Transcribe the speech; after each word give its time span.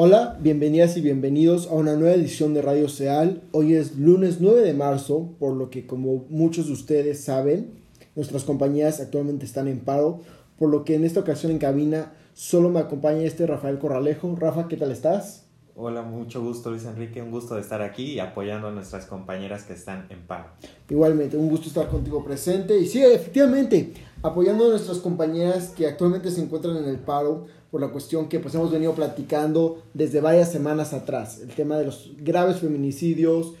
Hola, 0.00 0.38
bienvenidas 0.40 0.96
y 0.96 1.00
bienvenidos 1.00 1.66
a 1.66 1.72
una 1.72 1.96
nueva 1.96 2.14
edición 2.14 2.54
de 2.54 2.62
Radio 2.62 2.88
Seal. 2.88 3.42
Hoy 3.50 3.74
es 3.74 3.96
lunes 3.96 4.36
9 4.38 4.60
de 4.60 4.72
marzo, 4.72 5.34
por 5.40 5.56
lo 5.56 5.70
que 5.70 5.88
como 5.88 6.24
muchos 6.28 6.68
de 6.68 6.74
ustedes 6.74 7.24
saben, 7.24 7.80
nuestras 8.14 8.44
compañías 8.44 9.00
actualmente 9.00 9.44
están 9.44 9.66
en 9.66 9.80
paro, 9.80 10.20
por 10.56 10.70
lo 10.70 10.84
que 10.84 10.94
en 10.94 11.02
esta 11.04 11.18
ocasión 11.18 11.50
en 11.50 11.58
cabina 11.58 12.12
solo 12.32 12.70
me 12.70 12.78
acompaña 12.78 13.22
este 13.22 13.44
Rafael 13.44 13.80
Corralejo. 13.80 14.36
Rafa, 14.36 14.68
¿qué 14.68 14.76
tal 14.76 14.92
estás? 14.92 15.48
Hola, 15.74 16.02
mucho 16.02 16.42
gusto 16.42 16.70
Luis 16.70 16.84
Enrique, 16.84 17.20
un 17.20 17.32
gusto 17.32 17.56
de 17.56 17.60
estar 17.60 17.82
aquí 17.82 18.04
y 18.04 18.20
apoyando 18.20 18.68
a 18.68 18.70
nuestras 18.70 19.06
compañeras 19.06 19.64
que 19.64 19.72
están 19.72 20.06
en 20.10 20.26
paro. 20.28 20.46
Igualmente, 20.88 21.36
un 21.36 21.48
gusto 21.48 21.66
estar 21.66 21.88
contigo 21.88 22.24
presente 22.24 22.78
y 22.78 22.86
sí, 22.86 23.02
efectivamente, 23.02 23.94
apoyando 24.22 24.66
a 24.66 24.70
nuestras 24.70 24.98
compañeras 24.98 25.68
que 25.76 25.88
actualmente 25.88 26.30
se 26.30 26.40
encuentran 26.40 26.76
en 26.76 26.84
el 26.84 26.98
paro 26.98 27.46
por 27.70 27.80
la 27.80 27.88
cuestión 27.88 28.28
que 28.28 28.40
pues 28.40 28.54
hemos 28.54 28.70
venido 28.70 28.94
platicando 28.94 29.82
desde 29.94 30.20
varias 30.20 30.50
semanas 30.50 30.92
atrás, 30.92 31.40
el 31.40 31.50
tema 31.50 31.76
de 31.76 31.84
los 31.84 32.12
graves 32.18 32.58
feminicidios, 32.58 33.54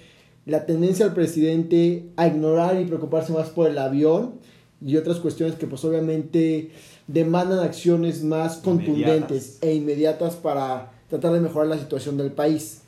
la 0.46 0.64
tendencia 0.64 1.04
al 1.04 1.12
presidente 1.12 2.08
a 2.16 2.26
ignorar 2.26 2.80
y 2.80 2.86
preocuparse 2.86 3.32
más 3.32 3.50
por 3.50 3.68
el 3.68 3.76
avión 3.78 4.34
y 4.80 4.96
otras 4.96 5.18
cuestiones 5.18 5.56
que 5.56 5.66
pues 5.66 5.84
obviamente 5.84 6.70
demandan 7.06 7.58
acciones 7.58 8.22
más 8.22 8.56
contundentes 8.56 9.58
e 9.60 9.74
inmediatas 9.74 10.36
para 10.36 10.92
tratar 11.10 11.32
de 11.32 11.40
mejorar 11.40 11.68
la 11.68 11.78
situación 11.78 12.16
del 12.16 12.32
país. 12.32 12.80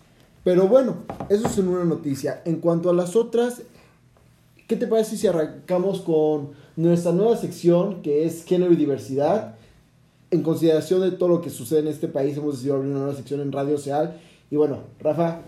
Pero 0.43 0.69
bueno, 0.69 0.99
eso 1.29 1.47
es 1.47 1.59
una 1.59 1.85
noticia. 1.85 2.41
En 2.47 2.57
cuanto 2.57 2.89
a 2.89 2.95
las 2.95 3.15
otras, 3.15 3.63
¿qué 4.67 4.77
te 4.77 4.87
parece 4.87 5.19
si 5.19 5.27
arrancamos 5.27 6.01
con 6.01 6.53
nuestra 6.77 7.13
nueva 7.13 7.37
sección 7.37 8.01
que 8.01 8.25
es 8.25 8.45
género 8.45 8.73
y 8.73 8.77
diversidad? 8.77 9.57
En 10.31 10.43
consideración 10.43 11.01
de 11.01 11.11
todo 11.13 11.29
lo 11.29 11.41
que 11.41 11.51
sucede 11.51 11.81
en 11.81 11.89
este 11.89 12.09
país, 12.09 12.37
hemos 12.37 12.55
decidido 12.55 12.77
abrir 12.77 12.91
una 12.91 13.01
nueva 13.01 13.15
sección 13.15 13.41
en 13.41 13.53
Radio 13.53 13.79
Seal. 13.79 14.21
Y 14.51 14.57
bueno, 14.57 14.85
Rafa, 15.01 15.41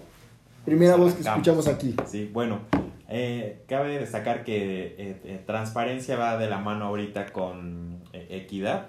primera 0.65 0.97
voz 0.97 1.15
que 1.15 1.23
escuchamos 1.23 1.69
aquí. 1.69 1.95
Sí, 2.07 2.29
bueno, 2.33 2.61
eh, 3.09 3.63
cabe 3.69 3.99
destacar 3.99 4.45
que 4.45 4.87
eh, 4.99 5.21
eh, 5.25 5.43
transparencia 5.47 6.17
va 6.17 6.37
de 6.37 6.49
la 6.49 6.59
mano 6.59 6.87
ahorita 6.87 7.33
con 7.33 8.01
equidad. 8.13 8.89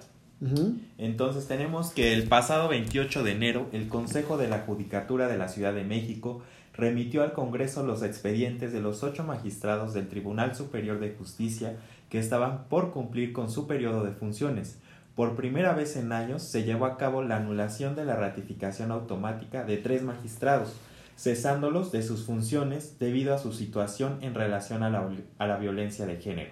Entonces 0.97 1.47
tenemos 1.47 1.91
que 1.91 2.11
el 2.11 2.27
pasado 2.27 2.67
28 2.67 3.23
de 3.23 3.31
enero 3.31 3.69
el 3.71 3.87
Consejo 3.87 4.35
de 4.35 4.49
la 4.49 4.59
Judicatura 4.59 5.29
de 5.29 5.37
la 5.37 5.47
Ciudad 5.47 5.73
de 5.73 5.85
México 5.85 6.41
remitió 6.73 7.23
al 7.23 7.31
Congreso 7.31 7.85
los 7.85 8.03
expedientes 8.03 8.73
de 8.73 8.81
los 8.81 9.03
ocho 9.03 9.23
magistrados 9.23 9.93
del 9.93 10.09
Tribunal 10.09 10.53
Superior 10.53 10.99
de 10.99 11.11
Justicia 11.11 11.77
que 12.09 12.19
estaban 12.19 12.65
por 12.65 12.91
cumplir 12.91 13.31
con 13.31 13.49
su 13.49 13.67
periodo 13.67 14.03
de 14.03 14.11
funciones 14.11 14.79
por 15.15 15.35
primera 15.35 15.73
vez 15.73 15.95
en 15.95 16.11
años 16.11 16.41
se 16.41 16.63
llevó 16.63 16.85
a 16.85 16.97
cabo 16.97 17.21
la 17.21 17.37
anulación 17.37 17.95
de 17.95 18.05
la 18.05 18.15
ratificación 18.15 18.91
automática 18.91 19.63
de 19.63 19.77
tres 19.77 20.01
magistrados, 20.01 20.75
cesándolos 21.15 21.91
de 21.91 22.01
sus 22.01 22.25
funciones 22.25 22.97
debido 22.97 23.35
a 23.35 23.37
su 23.37 23.53
situación 23.53 24.17
en 24.21 24.33
relación 24.33 24.81
a 24.81 24.89
la, 24.89 25.57
violencia 25.57 26.07
de 26.07 26.17
género. 26.17 26.51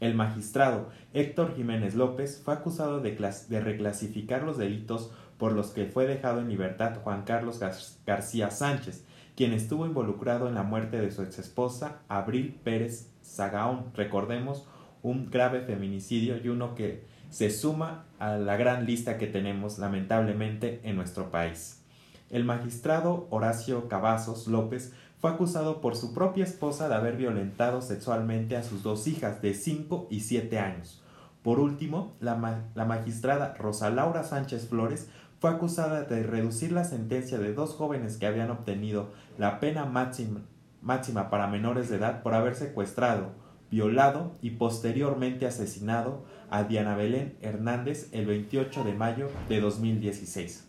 El 0.00 0.14
magistrado 0.14 0.88
Héctor 1.12 1.54
Jiménez 1.54 1.94
López 1.94 2.40
fue 2.42 2.54
acusado 2.54 3.00
de, 3.00 3.12
de, 3.48 3.60
reclasificar 3.60 4.42
los 4.42 4.56
delitos 4.56 5.10
por 5.36 5.52
los 5.52 5.70
que 5.70 5.86
fue 5.86 6.06
dejado 6.06 6.40
en 6.40 6.48
libertad 6.48 7.00
Juan 7.02 7.24
Carlos 7.24 7.60
García 8.06 8.50
Sánchez, 8.50 9.04
quien 9.36 9.52
estuvo 9.52 9.84
involucrado 9.84 10.48
en 10.48 10.54
la 10.54 10.62
muerte 10.62 10.98
de 10.98 11.10
su 11.10 11.22
exesposa 11.22 12.00
Abril 12.08 12.58
Pérez 12.64 13.10
Zagaón. 13.22 13.92
Recordemos 13.94 14.66
un 15.02 15.30
grave 15.30 15.60
feminicidio 15.60 16.38
y 16.42 16.48
uno 16.48 16.74
que 16.74 17.17
se 17.30 17.50
suma 17.50 18.04
a 18.18 18.36
la 18.36 18.56
gran 18.56 18.86
lista 18.86 19.18
que 19.18 19.26
tenemos 19.26 19.78
lamentablemente 19.78 20.80
en 20.84 20.96
nuestro 20.96 21.30
país. 21.30 21.82
El 22.30 22.44
magistrado 22.44 23.26
Horacio 23.30 23.88
Cavazos 23.88 24.48
López 24.48 24.92
fue 25.20 25.30
acusado 25.30 25.80
por 25.80 25.96
su 25.96 26.14
propia 26.14 26.44
esposa 26.44 26.88
de 26.88 26.94
haber 26.94 27.16
violentado 27.16 27.82
sexualmente 27.82 28.56
a 28.56 28.62
sus 28.62 28.82
dos 28.82 29.06
hijas 29.06 29.42
de 29.42 29.54
5 29.54 30.08
y 30.10 30.20
7 30.20 30.58
años. 30.58 31.02
Por 31.42 31.60
último, 31.60 32.14
la, 32.20 32.64
la, 32.74 32.84
magistrada 32.84 33.54
Rosa 33.58 33.90
Laura 33.90 34.24
Sánchez 34.24 34.68
Flores 34.68 35.08
fue 35.40 35.50
acusada 35.50 36.02
de 36.02 36.22
reducir 36.22 36.72
la 36.72 36.84
sentencia 36.84 37.38
de 37.38 37.54
dos 37.54 37.74
jóvenes 37.74 38.16
que 38.16 38.26
habían 38.26 38.50
obtenido 38.50 39.10
la 39.38 39.60
pena 39.60 39.86
máxima, 39.86 40.40
máxima 40.82 41.30
para 41.30 41.46
menores 41.46 41.88
de 41.88 41.96
edad 41.96 42.22
por 42.22 42.34
haber 42.34 42.54
secuestrado, 42.54 43.30
violado 43.70 44.32
y 44.42 44.50
posteriormente 44.50 45.46
asesinado 45.46 46.24
a 46.50 46.64
Diana 46.64 46.96
Belén 46.96 47.36
Hernández 47.42 48.08
el 48.12 48.26
28 48.26 48.84
de 48.84 48.94
mayo 48.94 49.28
de 49.48 49.60
2016. 49.60 50.66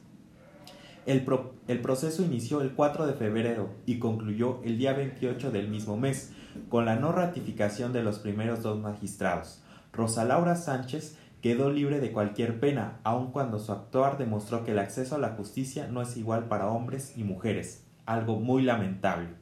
El, 1.05 1.25
el, 1.67 1.81
proceso 1.81 2.23
inició 2.23 2.61
el 2.61 2.73
4 2.73 3.07
de 3.07 3.13
febrero 3.13 3.69
y 3.85 3.99
concluyó 3.99 4.61
el 4.63 4.77
día 4.77 4.93
28 4.93 5.51
del 5.51 5.69
mismo 5.69 5.97
mes, 5.97 6.33
con 6.67 6.85
la 6.85 6.97
no 6.97 7.11
ratificación 7.11 7.93
de 7.93 8.03
los 8.03 8.19
primeros 8.19 8.61
dos 8.61 8.79
magistrados. 8.79 9.63
Rosa 9.93 10.25
Laura 10.25 10.55
Sánchez 10.55 11.17
quedó 11.41 11.71
libre 11.71 11.99
de 11.99 12.11
cualquier 12.11 12.59
pena, 12.59 12.99
aun 13.03 13.31
cuando 13.31 13.59
su 13.59 13.71
actuar 13.71 14.17
demostró 14.17 14.65
que 14.65 14.71
el 14.71 14.79
acceso 14.79 15.15
a 15.15 15.19
la 15.19 15.29
justicia 15.29 15.87
no 15.87 16.01
es 16.01 16.17
igual 16.17 16.47
para 16.47 16.67
hombres 16.67 17.13
y 17.17 17.23
mujeres, 17.23 17.85
algo 18.05 18.39
muy 18.39 18.61
lamentable. 18.61 19.38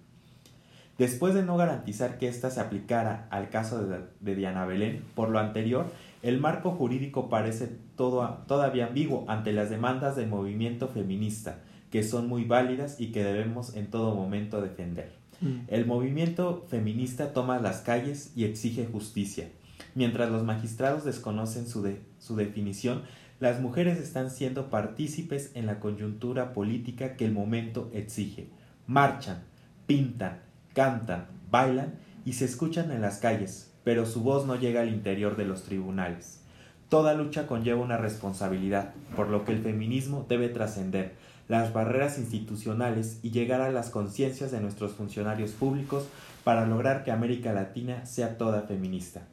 Después 0.97 1.35
de 1.35 1.43
no 1.43 1.57
garantizar 1.57 2.17
que 2.17 2.27
ésta 2.27 2.49
se 2.49 2.59
aplicara 2.59 3.27
al 3.29 3.49
caso 3.49 3.85
de, 3.85 4.35
Diana 4.35 4.65
Belén, 4.65 5.03
por 5.13 5.29
lo 5.29 5.39
anterior, 5.39 5.91
el 6.23 6.39
marco 6.39 6.71
jurídico 6.71 7.29
parece 7.29 7.69
todavía 7.95 8.87
ambiguo 8.87 9.25
ante 9.27 9.53
las 9.53 9.69
demandas 9.69 10.15
del 10.15 10.27
movimiento 10.27 10.87
feminista, 10.87 11.59
que 11.91 12.01
son 12.01 12.27
muy 12.27 12.45
válidas 12.45 12.99
y 12.99 13.11
que 13.11 13.23
debemos 13.23 13.75
en 13.75 13.91
todo 13.91 14.15
momento 14.15 14.59
defender. 14.59 15.11
Mm. 15.39 15.59
El 15.67 15.85
movimiento 15.85 16.65
feminista 16.67 17.31
toma 17.31 17.59
las 17.59 17.81
calles 17.81 18.31
y 18.35 18.45
exige 18.45 18.87
justicia. 18.87 19.49
Mientras 19.93 20.31
los 20.31 20.43
magistrados 20.43 21.05
desconocen 21.05 21.67
su, 21.67 21.87
su 22.17 22.35
definición, 22.35 23.03
las 23.39 23.61
mujeres 23.61 23.99
están 23.99 24.31
siendo 24.31 24.71
partícipes 24.71 25.51
en 25.53 25.67
la 25.67 25.79
coyuntura 25.79 26.53
política 26.53 27.15
que 27.15 27.25
el 27.25 27.33
momento 27.33 27.91
exige. 27.93 28.47
Marchan, 28.87 29.43
pintan, 29.85 30.46
cantan, 30.77 31.25
bailan 31.49 31.95
y 32.23 32.33
se 32.33 32.45
escuchan 32.45 32.91
en 32.91 33.01
las 33.01 33.17
calles, 33.17 33.71
pero 33.83 34.05
su 34.05 34.21
voz 34.21 34.45
no 34.45 34.55
llega 34.57 34.81
al 34.81 34.89
interior 34.89 35.35
de 35.35 35.43
los 35.43 35.63
tribunales. 35.63 36.41
Toda 36.87 37.15
lucha 37.15 37.47
conlleva 37.47 37.81
una 37.81 37.97
responsabilidad, 37.97 38.93
por 39.15 39.27
lo 39.29 39.43
que 39.43 39.53
el 39.53 39.63
feminismo 39.63 40.27
debe 40.29 40.49
trascender 40.49 41.15
las 41.47 41.73
barreras 41.73 42.19
institucionales 42.19 43.17
y 43.23 43.31
llegar 43.31 43.61
a 43.61 43.71
las 43.71 43.89
conciencias 43.89 44.51
de 44.51 44.61
nuestros 44.61 44.91
funcionarios 44.91 45.49
públicos 45.49 46.05
para 46.43 46.67
lograr 46.67 47.03
que 47.03 47.11
América 47.11 47.53
Latina 47.53 48.05
sea 48.05 48.37
toda 48.37 48.61
feminista, 48.61 49.23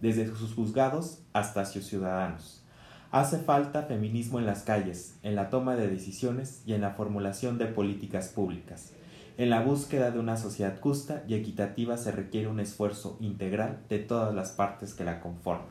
desde 0.00 0.26
sus 0.26 0.54
juzgados 0.54 1.18
hasta 1.34 1.66
sus 1.66 1.84
ciudadanos. 1.84 2.62
Hace 3.10 3.36
falta 3.36 3.82
feminismo 3.82 4.38
en 4.38 4.46
las 4.46 4.62
calles, 4.62 5.16
en 5.22 5.34
la 5.34 5.50
toma 5.50 5.76
de 5.76 5.86
decisiones 5.86 6.62
y 6.64 6.72
en 6.72 6.80
la 6.80 6.92
formulación 6.92 7.58
de 7.58 7.66
políticas 7.66 8.28
públicas. 8.28 8.94
En 9.36 9.50
la 9.50 9.62
búsqueda 9.62 10.12
de 10.12 10.20
una 10.20 10.36
sociedad 10.36 10.80
justa 10.80 11.24
y 11.26 11.34
equitativa 11.34 11.96
se 11.96 12.12
requiere 12.12 12.46
un 12.46 12.60
esfuerzo 12.60 13.16
integral 13.20 13.80
de 13.88 13.98
todas 13.98 14.32
las 14.32 14.52
partes 14.52 14.94
que 14.94 15.02
la 15.02 15.20
conforman. 15.20 15.66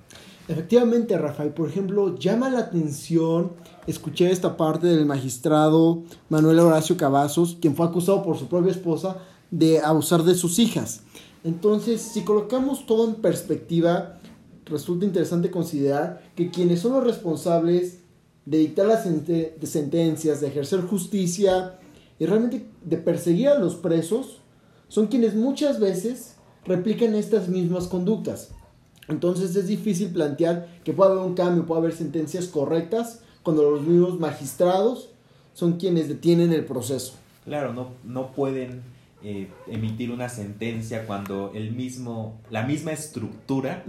Efectivamente, 0.50 1.18
Rafael, 1.18 1.52
por 1.54 1.70
ejemplo, 1.70 2.18
llama 2.18 2.50
la 2.50 2.60
atención, 2.60 3.54
escuché 3.88 4.30
esta 4.30 4.58
parte 4.58 4.88
del 4.88 5.06
magistrado 5.06 6.04
Manuel 6.28 6.60
Horacio 6.60 6.98
Cavazos, 6.98 7.58
quien 7.62 7.74
fue 7.74 7.86
acusado 7.86 8.22
por 8.22 8.38
su 8.38 8.48
propia 8.48 8.72
esposa 8.72 9.20
de 9.50 9.80
abusar 9.80 10.24
de 10.24 10.36
sus 10.36 10.60
hijas. 10.60 11.04
Entonces, 11.46 12.02
si 12.02 12.24
colocamos 12.26 12.86
todo 12.86 13.08
en 13.08 13.16
perspectiva, 13.16 14.20
resulta 14.66 15.06
interesante 15.06 15.50
considerar 15.50 16.22
que 16.36 16.52
quienes 16.52 16.82
son 16.82 16.94
los 16.94 17.04
responsables 17.06 18.00
de 18.46 18.58
dictar 18.58 18.88
las 18.88 19.04
sentencias, 19.04 20.42
de 20.42 20.48
ejercer 20.48 20.82
justicia, 20.82 21.80
y 22.24 22.26
realmente 22.26 22.66
de 22.86 22.96
perseguir 22.96 23.50
a 23.50 23.60
los 23.60 23.76
presos 23.76 24.40
son 24.88 25.08
quienes 25.08 25.36
muchas 25.36 25.82
veces 25.82 26.38
replican 26.64 27.16
estas 27.16 27.50
mismas 27.50 27.88
conductas. 27.88 28.52
Entonces 29.10 29.54
es 29.58 29.68
difícil 29.68 30.14
plantear 30.14 30.70
que 30.86 30.94
pueda 30.94 31.12
haber 31.12 31.26
un 31.26 31.34
cambio, 31.34 31.66
pueda 31.66 31.82
haber 31.82 31.92
sentencias 31.92 32.48
correctas 32.48 33.20
cuando 33.44 33.70
los 33.70 33.82
mismos 33.82 34.22
magistrados 34.22 35.10
son 35.54 35.74
quienes 35.74 36.08
detienen 36.08 36.54
el 36.54 36.64
proceso. 36.64 37.16
Claro, 37.44 37.74
no, 37.74 37.90
no 38.06 38.32
pueden 38.32 38.84
eh, 39.22 39.50
emitir 39.68 40.10
una 40.10 40.30
sentencia 40.30 41.06
cuando 41.06 41.52
el 41.54 41.74
mismo, 41.74 42.40
la 42.50 42.64
misma 42.64 42.94
estructura 42.94 43.84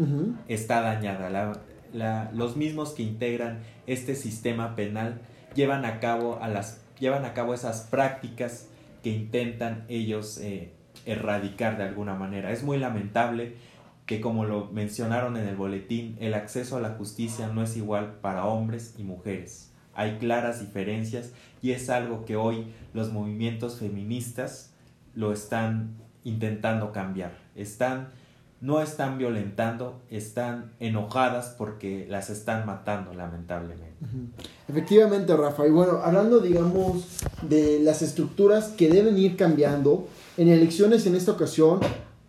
está 0.48 0.81
dañada. 0.81 1.52
los 2.32 2.56
mismos 2.56 2.94
que 2.94 3.04
integran 3.04 3.60
este 3.86 4.16
sistema 4.16 4.75
penal 4.75 5.20
llevan 5.54 5.84
a 5.84 6.00
cabo 6.00 6.40
a 6.42 6.48
las 6.48 6.83
llevan 6.99 7.25
a 7.25 7.35
cabo 7.35 7.55
esas 7.55 7.82
prácticas 7.82 8.69
que 9.02 9.11
intentan 9.11 9.85
ellos 9.88 10.38
eh, 10.38 10.73
erradicar 11.06 11.76
de 11.76 11.85
alguna 11.85 12.14
manera. 12.14 12.52
Es 12.52 12.62
muy 12.62 12.79
lamentable 12.79 13.56
que 14.06 14.20
como 14.20 14.44
lo 14.44 14.67
mencionaron 14.67 15.37
en 15.37 15.49
el 15.49 15.56
boletín, 15.56 16.17
el 16.20 16.35
acceso 16.35 16.76
a 16.76 16.81
la 16.81 16.91
justicia 16.91 17.49
no 17.49 17.62
es 17.62 17.76
igual 17.76 18.17
para 18.20 18.44
hombres 18.46 18.94
y 18.99 19.02
mujeres. 19.02 19.70
hay 19.96 20.19
claras 20.19 20.61
diferencias 20.61 21.32
y 21.62 21.70
es 21.70 21.88
algo 21.88 22.25
que 22.25 22.37
hoy 22.37 22.67
los 22.93 23.12
movimientos 23.12 23.79
feministas 23.79 24.75
lo 25.14 25.32
están 25.32 25.94
intentando 26.25 26.93
cambiar. 26.93 27.38
Están 27.55 28.08
no 28.64 28.81
están 28.81 29.19
violentando, 29.19 30.00
están 30.08 30.72
enojadas 30.81 31.55
porque 31.58 32.06
las 32.08 32.31
están 32.31 32.64
matando, 32.64 33.12
lamentablemente. 33.12 33.93
Efectivamente, 34.69 35.37
Rafa. 35.37 35.66
Y 35.66 35.70
bueno, 35.70 36.00
hablando, 36.02 36.40
digamos, 36.40 37.05
de 37.43 37.81
las 37.81 38.00
estructuras 38.00 38.69
que 38.69 38.88
deben 38.88 39.19
ir 39.19 39.37
cambiando, 39.37 40.08
en 40.38 40.49
elecciones 40.49 41.06
en 41.06 41.14
esta 41.14 41.32
ocasión 41.32 41.81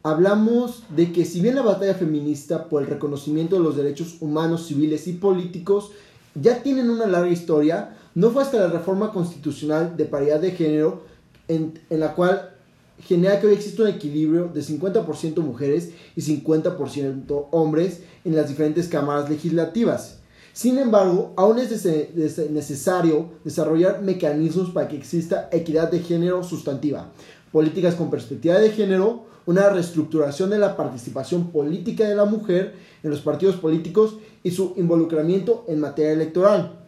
hablamos 0.04 0.84
de 0.90 1.14
que 1.14 1.24
si 1.24 1.40
bien 1.40 1.56
la 1.56 1.62
batalla 1.62 1.94
feminista 1.94 2.66
por 2.66 2.84
el 2.84 2.90
reconocimiento 2.90 3.56
de 3.56 3.64
los 3.64 3.78
derechos 3.78 4.18
humanos, 4.20 4.68
civiles 4.68 5.08
y 5.08 5.14
políticos 5.14 5.92
ya 6.34 6.62
tienen 6.62 6.90
una 6.90 7.06
larga 7.06 7.32
historia, 7.32 7.96
no 8.14 8.32
fue 8.32 8.44
hasta 8.44 8.60
la 8.60 8.68
reforma 8.68 9.14
constitucional 9.14 9.96
de 9.96 10.04
paridad 10.04 10.42
de 10.42 10.52
género 10.52 11.04
en, 11.48 11.80
en 11.90 12.00
la 12.02 12.14
cual 12.14 12.55
genera 13.04 13.40
que 13.40 13.48
hoy 13.48 13.54
existe 13.54 13.82
un 13.82 13.90
equilibrio 13.90 14.50
de 14.54 14.62
50% 14.62 15.38
mujeres 15.42 15.92
y 16.16 16.22
50% 16.22 17.48
hombres 17.52 18.02
en 18.24 18.36
las 18.36 18.48
diferentes 18.48 18.88
cámaras 18.88 19.30
legislativas. 19.30 20.20
Sin 20.54 20.78
embargo, 20.78 21.34
aún 21.36 21.60
es 21.60 21.86
necesario 22.50 23.32
desarrollar 23.44 24.02
mecanismos 24.02 24.70
para 24.70 24.88
que 24.88 24.96
exista 24.96 25.50
equidad 25.52 25.92
de 25.92 26.00
género 26.00 26.44
sustantiva, 26.44 27.12
políticas 27.52 27.96
con 27.96 28.10
perspectiva 28.10 28.56
de 28.60 28.72
género, 28.72 29.26
una 29.46 29.70
reestructuración 29.70 30.50
de 30.50 30.58
la 30.58 30.78
participación 30.78 31.52
política 31.52 32.08
de 32.08 32.16
la 32.16 32.26
mujer 32.26 32.74
en 33.04 33.10
los 33.10 33.20
partidos 33.20 33.58
políticos 33.58 34.16
y 34.44 34.52
su 34.52 34.74
involucramiento 34.78 35.66
en 35.68 35.82
materia 35.82 36.14
electoral. 36.14 36.80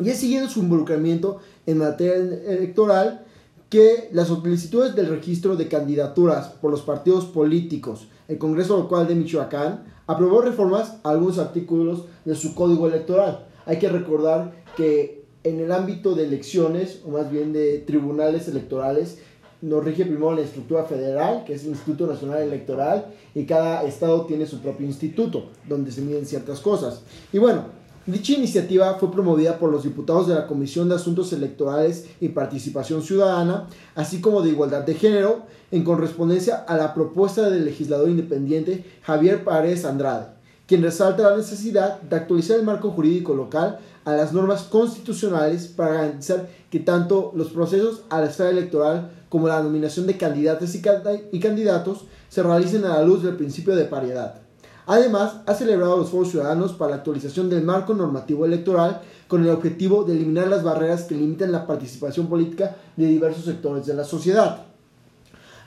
Y 0.00 0.10
es 0.10 0.18
siguiendo 0.18 0.50
su 0.50 0.60
involucramiento 0.60 1.38
en 1.66 1.78
materia 1.78 2.16
electoral 2.16 3.24
que 3.68 4.08
las 4.12 4.28
solicitudes 4.28 4.94
del 4.94 5.08
registro 5.08 5.56
de 5.56 5.68
candidaturas 5.68 6.48
por 6.48 6.70
los 6.70 6.82
partidos 6.82 7.26
políticos, 7.26 8.08
el 8.28 8.38
Congreso 8.38 8.78
Local 8.78 9.06
de 9.06 9.14
Michoacán 9.14 9.84
aprobó 10.06 10.40
reformas 10.40 10.96
a 11.02 11.10
algunos 11.10 11.38
artículos 11.38 12.04
de 12.24 12.34
su 12.34 12.54
código 12.54 12.86
electoral. 12.86 13.46
Hay 13.66 13.78
que 13.78 13.90
recordar 13.90 14.64
que 14.76 15.24
en 15.44 15.60
el 15.60 15.70
ámbito 15.70 16.14
de 16.14 16.24
elecciones, 16.24 17.02
o 17.06 17.10
más 17.10 17.30
bien 17.30 17.52
de 17.52 17.78
tribunales 17.80 18.48
electorales, 18.48 19.18
nos 19.60 19.84
rige 19.84 20.04
primero 20.04 20.34
la 20.34 20.42
estructura 20.42 20.84
federal, 20.84 21.44
que 21.44 21.54
es 21.54 21.64
el 21.64 21.70
Instituto 21.70 22.06
Nacional 22.06 22.42
Electoral, 22.42 23.12
y 23.34 23.44
cada 23.44 23.82
estado 23.82 24.24
tiene 24.24 24.46
su 24.46 24.60
propio 24.60 24.86
instituto, 24.86 25.50
donde 25.68 25.90
se 25.90 26.00
miden 26.00 26.26
ciertas 26.26 26.60
cosas. 26.60 27.02
Y 27.32 27.38
bueno, 27.38 27.77
Dicha 28.08 28.32
iniciativa 28.32 28.94
fue 28.94 29.12
promovida 29.12 29.58
por 29.58 29.70
los 29.70 29.82
diputados 29.82 30.28
de 30.28 30.34
la 30.34 30.46
Comisión 30.46 30.88
de 30.88 30.94
Asuntos 30.94 31.30
Electorales 31.34 32.06
y 32.22 32.30
Participación 32.30 33.02
Ciudadana, 33.02 33.66
así 33.94 34.22
como 34.22 34.40
de 34.40 34.48
Igualdad 34.48 34.80
de 34.84 34.94
Género, 34.94 35.42
en 35.70 35.84
correspondencia 35.84 36.56
a 36.56 36.78
la 36.78 36.94
propuesta 36.94 37.50
del 37.50 37.66
legislador 37.66 38.08
independiente 38.08 38.82
Javier 39.02 39.44
Párez 39.44 39.84
Andrade, 39.84 40.28
quien 40.66 40.82
resalta 40.82 41.28
la 41.28 41.36
necesidad 41.36 42.00
de 42.00 42.16
actualizar 42.16 42.58
el 42.58 42.64
marco 42.64 42.92
jurídico 42.92 43.34
local 43.34 43.78
a 44.06 44.12
las 44.12 44.32
normas 44.32 44.62
constitucionales 44.62 45.66
para 45.66 45.92
garantizar 45.92 46.48
que 46.70 46.80
tanto 46.80 47.32
los 47.34 47.50
procesos 47.50 48.04
a 48.08 48.22
la 48.22 48.28
esfera 48.28 48.48
electoral 48.48 49.10
como 49.28 49.48
la 49.48 49.62
nominación 49.62 50.06
de 50.06 50.16
candidatos 50.16 50.74
y 50.74 51.40
candidatos 51.40 52.06
se 52.30 52.42
realicen 52.42 52.86
a 52.86 52.94
la 52.94 53.02
luz 53.02 53.22
del 53.22 53.36
principio 53.36 53.76
de 53.76 53.84
paridad. 53.84 54.47
Además, 54.90 55.42
ha 55.44 55.52
celebrado 55.52 55.98
los 55.98 56.08
foros 56.08 56.30
ciudadanos 56.30 56.72
para 56.72 56.92
la 56.92 56.96
actualización 56.96 57.50
del 57.50 57.62
marco 57.62 57.92
normativo 57.92 58.46
electoral 58.46 59.02
con 59.28 59.42
el 59.42 59.50
objetivo 59.50 60.02
de 60.02 60.14
eliminar 60.14 60.48
las 60.48 60.62
barreras 60.62 61.02
que 61.02 61.14
limitan 61.14 61.52
la 61.52 61.66
participación 61.66 62.26
política 62.26 62.74
de 62.96 63.04
diversos 63.04 63.44
sectores 63.44 63.84
de 63.84 63.92
la 63.92 64.04
sociedad. 64.04 64.62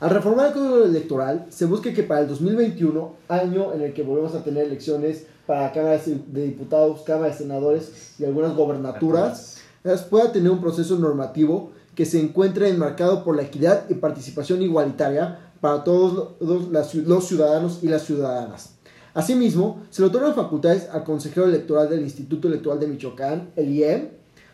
Al 0.00 0.10
reformar 0.10 0.48
el 0.48 0.52
Código 0.54 0.84
Electoral, 0.84 1.46
se 1.50 1.66
busca 1.66 1.92
que 1.92 2.02
para 2.02 2.22
el 2.22 2.26
2021, 2.26 3.14
año 3.28 3.72
en 3.72 3.82
el 3.82 3.94
que 3.94 4.02
volvemos 4.02 4.34
a 4.34 4.42
tener 4.42 4.64
elecciones 4.66 5.24
para 5.46 5.70
cámaras 5.70 6.02
de 6.06 6.44
diputados, 6.44 7.02
cámaras 7.02 7.38
de 7.38 7.44
senadores 7.44 8.14
y 8.18 8.24
algunas 8.24 8.56
gobernaturas, 8.56 9.58
pueda 10.10 10.32
tener 10.32 10.50
un 10.50 10.60
proceso 10.60 10.98
normativo 10.98 11.70
que 11.94 12.06
se 12.06 12.20
encuentre 12.20 12.70
enmarcado 12.70 13.22
por 13.22 13.36
la 13.36 13.42
equidad 13.42 13.84
y 13.88 13.94
participación 13.94 14.62
igualitaria 14.62 15.52
para 15.60 15.84
todos 15.84 16.30
los 16.40 17.24
ciudadanos 17.24 17.84
y 17.84 17.86
las 17.86 18.02
ciudadanas. 18.02 18.71
Asimismo, 19.14 19.82
se 19.90 20.00
le 20.00 20.08
otorgan 20.08 20.34
facultades 20.34 20.88
al 20.90 21.04
consejero 21.04 21.46
electoral 21.46 21.90
del 21.90 22.00
Instituto 22.00 22.48
Electoral 22.48 22.80
de 22.80 22.86
Michoacán, 22.86 23.50
el 23.56 23.70
IEM, 23.70 24.08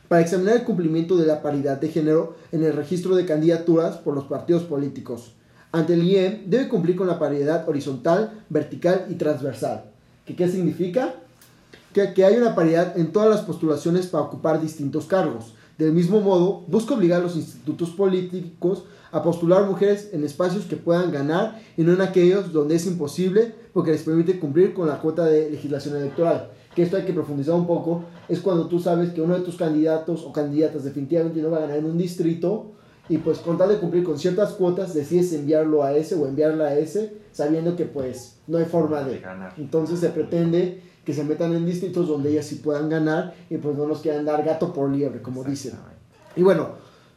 para 0.08 0.20
examinar 0.20 0.56
el 0.56 0.64
cumplimiento 0.64 1.16
de 1.16 1.26
la 1.26 1.42
paridad 1.42 1.78
de 1.78 1.90
género 1.90 2.34
en 2.50 2.64
el 2.64 2.72
registro 2.72 3.14
de 3.14 3.24
candidaturas 3.24 3.98
por 3.98 4.14
los 4.14 4.24
partidos 4.24 4.64
políticos. 4.64 5.34
Ante 5.70 5.94
el 5.94 6.02
IEM 6.02 6.50
debe 6.50 6.68
cumplir 6.68 6.96
con 6.96 7.06
la 7.06 7.18
paridad 7.18 7.68
horizontal, 7.68 8.42
vertical 8.48 9.06
y 9.10 9.14
transversal. 9.14 9.84
¿Qué, 10.24 10.34
qué 10.34 10.48
significa? 10.48 11.14
Que, 11.92 12.12
que 12.14 12.24
hay 12.24 12.36
una 12.36 12.54
paridad 12.54 12.98
en 12.98 13.12
todas 13.12 13.30
las 13.30 13.42
postulaciones 13.42 14.06
para 14.08 14.24
ocupar 14.24 14.60
distintos 14.60 15.06
cargos. 15.06 15.54
Del 15.78 15.92
mismo 15.92 16.20
modo, 16.20 16.64
busca 16.66 16.94
obligar 16.94 17.20
a 17.20 17.22
los 17.22 17.36
institutos 17.36 17.90
políticos 17.90 18.82
a 19.12 19.22
postular 19.22 19.64
mujeres 19.64 20.10
en 20.12 20.24
espacios 20.24 20.64
que 20.64 20.76
puedan 20.76 21.12
ganar 21.12 21.62
y 21.76 21.82
no 21.82 21.92
en 21.92 22.00
aquellos 22.00 22.52
donde 22.52 22.74
es 22.74 22.86
imposible 22.86 23.54
porque 23.72 23.92
les 23.92 24.02
permite 24.02 24.40
cumplir 24.40 24.74
con 24.74 24.88
la 24.88 25.00
cuota 25.00 25.24
de 25.26 25.48
legislación 25.48 25.96
electoral. 25.96 26.50
Que 26.74 26.82
esto 26.82 26.96
hay 26.96 27.04
que 27.04 27.12
profundizar 27.12 27.54
un 27.54 27.68
poco, 27.68 28.02
es 28.28 28.40
cuando 28.40 28.66
tú 28.66 28.80
sabes 28.80 29.10
que 29.10 29.22
uno 29.22 29.34
de 29.34 29.44
tus 29.44 29.56
candidatos 29.56 30.24
o 30.24 30.32
candidatas 30.32 30.82
definitivamente 30.82 31.40
no 31.40 31.52
va 31.52 31.58
a 31.58 31.60
ganar 31.60 31.78
en 31.78 31.84
un 31.84 31.96
distrito 31.96 32.72
y 33.08 33.18
pues 33.18 33.38
con 33.38 33.56
tal 33.56 33.68
de 33.68 33.78
cumplir 33.78 34.02
con 34.02 34.18
ciertas 34.18 34.54
cuotas 34.54 34.94
decides 34.94 35.32
enviarlo 35.32 35.84
a 35.84 35.96
ese 35.96 36.16
o 36.16 36.26
enviarla 36.26 36.64
a 36.64 36.78
ese 36.78 37.18
sabiendo 37.30 37.76
que 37.76 37.84
pues 37.84 38.40
no 38.48 38.58
hay 38.58 38.64
forma 38.64 39.02
de 39.02 39.20
ganar. 39.20 39.54
Entonces 39.56 40.00
se 40.00 40.08
pretende 40.08 40.82
que 41.08 41.14
se 41.14 41.24
metan 41.24 41.54
en 41.54 41.64
distritos 41.64 42.06
donde 42.06 42.30
ellas 42.30 42.44
sí 42.44 42.56
puedan 42.56 42.90
ganar 42.90 43.34
y 43.48 43.56
pues 43.56 43.74
no 43.78 43.86
nos 43.86 44.02
quieran 44.02 44.26
dar 44.26 44.44
gato 44.44 44.74
por 44.74 44.90
liebre, 44.90 45.22
como 45.22 45.42
dicen. 45.42 45.72
Y 46.36 46.42
bueno, 46.42 46.72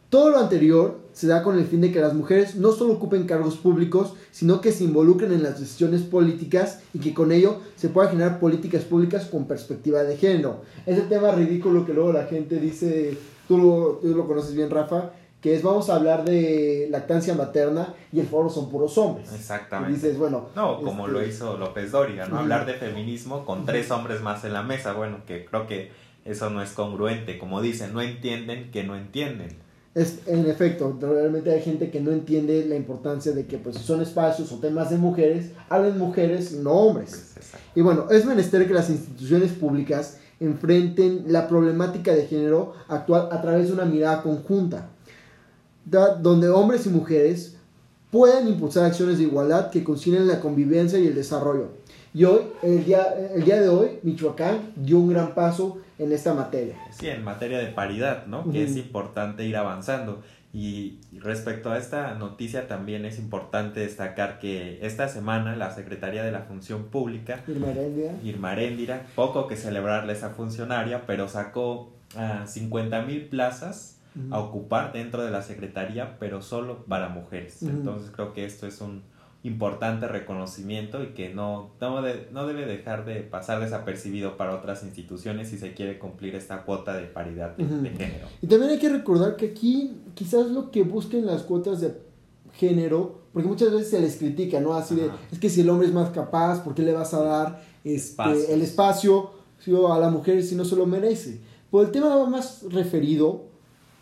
todo 0.10 0.30
lo 0.30 0.40
anterior 0.40 1.00
se 1.12 1.28
da 1.28 1.44
con 1.44 1.60
el 1.60 1.66
fin 1.66 1.82
de 1.82 1.92
que 1.92 2.00
las 2.00 2.14
mujeres 2.14 2.56
no 2.56 2.72
solo 2.72 2.94
ocupen 2.94 3.28
cargos 3.28 3.58
públicos, 3.58 4.14
sino 4.32 4.62
que 4.62 4.72
se 4.72 4.86
involucren 4.86 5.34
en 5.34 5.44
las 5.44 5.60
decisiones 5.60 6.04
políticas 6.04 6.80
y 6.94 7.00
que 7.00 7.14
con 7.14 7.34
ello 7.34 7.58
se 7.76 7.90
puedan 7.90 8.12
generar 8.12 8.40
políticas 8.40 8.86
públicas 8.86 9.26
con 9.26 9.46
perspectiva 9.46 10.04
de 10.04 10.16
género. 10.16 10.62
Ese 10.86 11.02
tema 11.02 11.34
ridículo 11.34 11.86
que 11.86 11.94
luego 11.94 12.14
la 12.14 12.28
gente 12.28 12.62
dice, 12.62 13.18
tú 13.50 13.58
lo, 13.58 14.00
tú 14.02 14.16
lo 14.16 14.26
conoces 14.26 14.56
bien 14.56 14.70
Rafa, 14.70 15.12
que 15.42 15.56
es 15.56 15.64
vamos 15.64 15.90
a 15.90 15.96
hablar 15.96 16.24
de 16.24 16.88
lactancia 16.92 17.34
materna 17.34 17.96
y 18.14 18.20
el 18.20 18.28
foro 18.28 18.50
son 18.50 18.70
puros 18.70 18.98
hombres. 18.98 19.34
Exactamente. 19.34 19.92
Y 19.92 19.96
dices, 19.96 20.18
bueno. 20.18 20.50
No, 20.56 20.82
como 20.82 21.08
lo 21.08 21.20
este, 21.20 21.34
hizo 21.34 21.58
López 21.58 21.92
Dóriga, 21.92 22.28
¿no? 22.28 22.40
Hablar 22.40 22.66
de 22.66 22.76
feminismo 22.76 23.44
con 23.44 23.66
tres 23.66 23.90
hombres 23.90 24.22
más 24.22 24.44
en 24.46 24.54
la 24.54 24.62
mesa. 24.62 24.94
Bueno, 24.94 25.26
que 25.26 25.46
creo 25.46 25.66
que 25.66 25.92
eso 26.26 26.50
no 26.52 26.62
es 26.62 26.72
congruente. 26.72 27.40
Como 27.40 27.60
dicen, 27.62 27.94
no 27.94 28.02
entienden 28.02 28.70
que 28.72 28.84
no 28.84 28.96
entienden. 28.96 29.50
Es, 29.94 30.20
en 30.28 30.50
efecto, 30.50 30.98
realmente 31.02 31.52
hay 31.52 31.62
gente 31.62 31.90
que 31.92 32.00
no 32.00 32.12
entiende 32.12 32.64
la 32.66 32.76
importancia 32.76 33.34
de 33.34 33.46
que 33.46 33.58
pues 33.58 33.76
si 33.76 33.84
son 33.84 34.02
espacios 34.02 34.50
o 34.54 34.60
temas 34.60 34.90
de 34.90 34.98
mujeres, 34.98 35.52
hablen 35.68 35.98
mujeres 35.98 36.54
no 36.54 36.72
hombres. 36.72 37.34
Y 37.76 37.82
bueno, 37.82 38.06
es 38.10 38.26
menester 38.26 38.66
que 38.68 38.74
las 38.74 38.90
instituciones 38.90 39.52
públicas 39.52 40.20
enfrenten 40.40 41.26
la 41.28 41.48
problemática 41.48 42.14
de 42.14 42.26
género 42.26 42.74
actual 42.88 43.30
a 43.32 43.42
través 43.42 43.68
de 43.68 43.74
una 43.74 43.86
mirada 43.86 44.24
conjunta, 44.24 44.90
donde 45.86 46.50
hombres 46.50 46.86
y 46.86 46.90
mujeres 46.90 47.58
puedan 48.12 48.48
impulsar 48.48 48.86
acciones 48.86 49.18
de 49.18 49.24
igualdad 49.24 49.72
que 49.72 49.84
concilien 49.84 50.28
la 50.28 50.40
convivencia 50.40 51.00
y 51.00 51.08
el 51.08 51.16
desarrollo. 51.16 51.70
Y 52.14 52.26
hoy, 52.26 52.42
el 52.62 52.84
día, 52.84 53.08
el 53.34 53.44
día 53.46 53.62
de 53.62 53.70
hoy, 53.70 54.00
Michoacán 54.04 54.74
dio 54.76 55.00
un 55.00 55.10
gran 55.10 55.34
paso 55.34 55.78
en 55.98 56.12
esta 56.12 56.34
materia. 56.34 56.76
Sí, 56.92 57.08
en 57.08 57.24
materia 57.24 57.58
de 57.60 57.68
paridad, 57.68 58.26
¿no? 58.26 58.52
Que 58.52 58.64
es 58.64 58.76
importante 58.76 59.46
ir 59.46 59.56
avanzando. 59.56 60.22
Y 60.54 61.00
respecto 61.14 61.72
a 61.72 61.78
esta 61.78 62.14
noticia 62.16 62.68
también 62.68 63.06
es 63.06 63.18
importante 63.18 63.80
destacar 63.80 64.40
que 64.40 64.86
esta 64.86 65.08
semana 65.08 65.56
la 65.56 65.74
Secretaría 65.74 66.24
de 66.24 66.32
la 66.34 66.42
Función 66.42 66.88
Pública, 66.88 67.42
Irma 67.48 68.62
Irma 68.62 69.02
poco 69.16 69.48
que 69.48 69.56
celebrarle 69.56 70.12
a 70.12 70.16
esa 70.16 70.32
funcionaria, 70.32 71.06
pero 71.08 71.30
sacó 71.30 71.94
uh, 72.16 72.46
50 72.46 73.04
mil 73.04 73.28
plazas 73.28 74.01
a 74.30 74.40
ocupar 74.40 74.92
dentro 74.92 75.24
de 75.24 75.32
la 75.32 75.42
Secretaría, 75.42 76.18
pero 76.20 76.42
solo 76.42 76.84
para 76.86 77.10
mujeres. 77.10 77.62
Entonces 77.64 78.12
creo 78.12 78.34
que 78.34 78.46
esto 78.46 78.68
es 78.68 78.82
un, 78.82 79.04
importante 79.44 80.08
reconocimiento 80.08 81.04
y 81.04 81.08
que 81.08 81.34
no, 81.34 81.72
no, 81.82 82.02
no, 82.32 82.48
debe 82.48 82.66
dejar 82.66 83.06
de 83.06 83.22
pasar 83.22 83.60
desapercibido 83.60 84.38
para 84.38 84.56
otras 84.56 84.84
instituciones 84.84 85.50
si 85.50 85.58
se 85.58 85.74
quiere 85.74 85.98
cumplir 85.98 86.36
esta 86.36 86.64
cuota 86.64 86.94
de 86.94 87.06
paridad 87.08 87.58
de, 87.58 87.66
género. 87.66 88.28
Y 88.42 88.48
también 88.48 88.74
hay 88.74 88.80
que 88.80 88.90
recordar 88.90 89.36
que 89.36 89.48
aquí 89.48 89.98
quizás 90.14 90.48
lo 90.48 90.70
que 90.70 90.84
busquen 90.84 91.26
las 91.26 91.42
cuotas 91.42 91.82
de 91.82 91.98
género, 92.54 93.22
porque 93.34 93.48
muchas 93.48 93.72
veces 93.72 93.90
se 93.90 94.00
les 94.00 94.18
critica, 94.18 94.60
¿no? 94.60 94.76
Así 94.76 94.96
de, 94.96 95.10
es 95.32 95.40
que 95.40 95.50
si 95.50 95.62
el 95.62 95.70
hombre 95.70 95.88
es 95.88 95.94
más 95.94 96.12
capaz, 96.12 96.62
¿por 96.62 96.76
qué 96.76 96.84
le 96.84 96.94
vas 96.94 97.14
a 97.16 97.24
dar 97.24 97.64
este, 97.84 98.54
el 98.54 98.62
espacio 98.62 99.32
a 99.90 99.98
la 99.98 100.10
mujer 100.12 100.44
si 100.44 100.56
no 100.56 100.66
se 100.66 100.76
lo 100.76 100.86
merece? 100.86 101.40
Por 101.72 101.86
el 101.86 101.92
tema 101.92 102.28
más 102.28 102.64
referido 102.70 103.46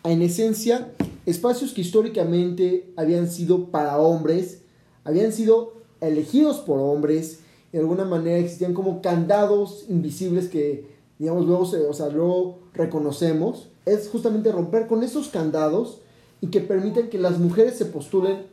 en 0.03 0.21
esencia, 0.21 0.93
espacios 1.25 1.73
que 1.73 1.81
históricamente 1.81 2.91
habían 2.95 3.29
sido 3.29 3.65
para 3.65 3.97
hombres, 3.99 4.61
habían 5.03 5.33
sido 5.33 5.73
elegidos 6.01 6.57
por 6.59 6.79
hombres, 6.79 7.39
de 7.71 7.79
alguna 7.79 8.05
manera 8.05 8.37
existían 8.37 8.73
como 8.73 9.01
candados 9.01 9.85
invisibles 9.89 10.47
que, 10.47 10.87
digamos, 11.19 11.45
luego, 11.45 11.65
se, 11.65 11.77
o 11.85 11.93
sea, 11.93 12.09
luego 12.09 12.59
reconocemos, 12.73 13.69
es 13.85 14.09
justamente 14.09 14.51
romper 14.51 14.87
con 14.87 15.03
esos 15.03 15.27
candados 15.29 16.01
y 16.41 16.47
que 16.47 16.61
permiten 16.61 17.09
que 17.09 17.17
las 17.17 17.37
mujeres 17.37 17.77
se 17.77 17.85
postulen 17.85 18.47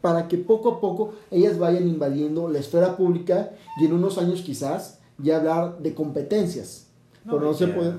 para 0.00 0.28
que 0.28 0.38
poco 0.38 0.70
a 0.70 0.80
poco 0.80 1.12
ellas 1.30 1.58
vayan 1.58 1.88
invadiendo 1.88 2.48
la 2.48 2.58
esfera 2.58 2.96
pública 2.96 3.52
y 3.80 3.86
en 3.86 3.92
unos 3.92 4.18
años 4.18 4.42
quizás 4.42 5.00
ya 5.18 5.38
hablar 5.38 5.78
de 5.80 5.94
competencias. 5.94 6.85
No, 7.26 7.40
no 7.40 7.52
se 7.54 7.66
puede... 7.68 7.92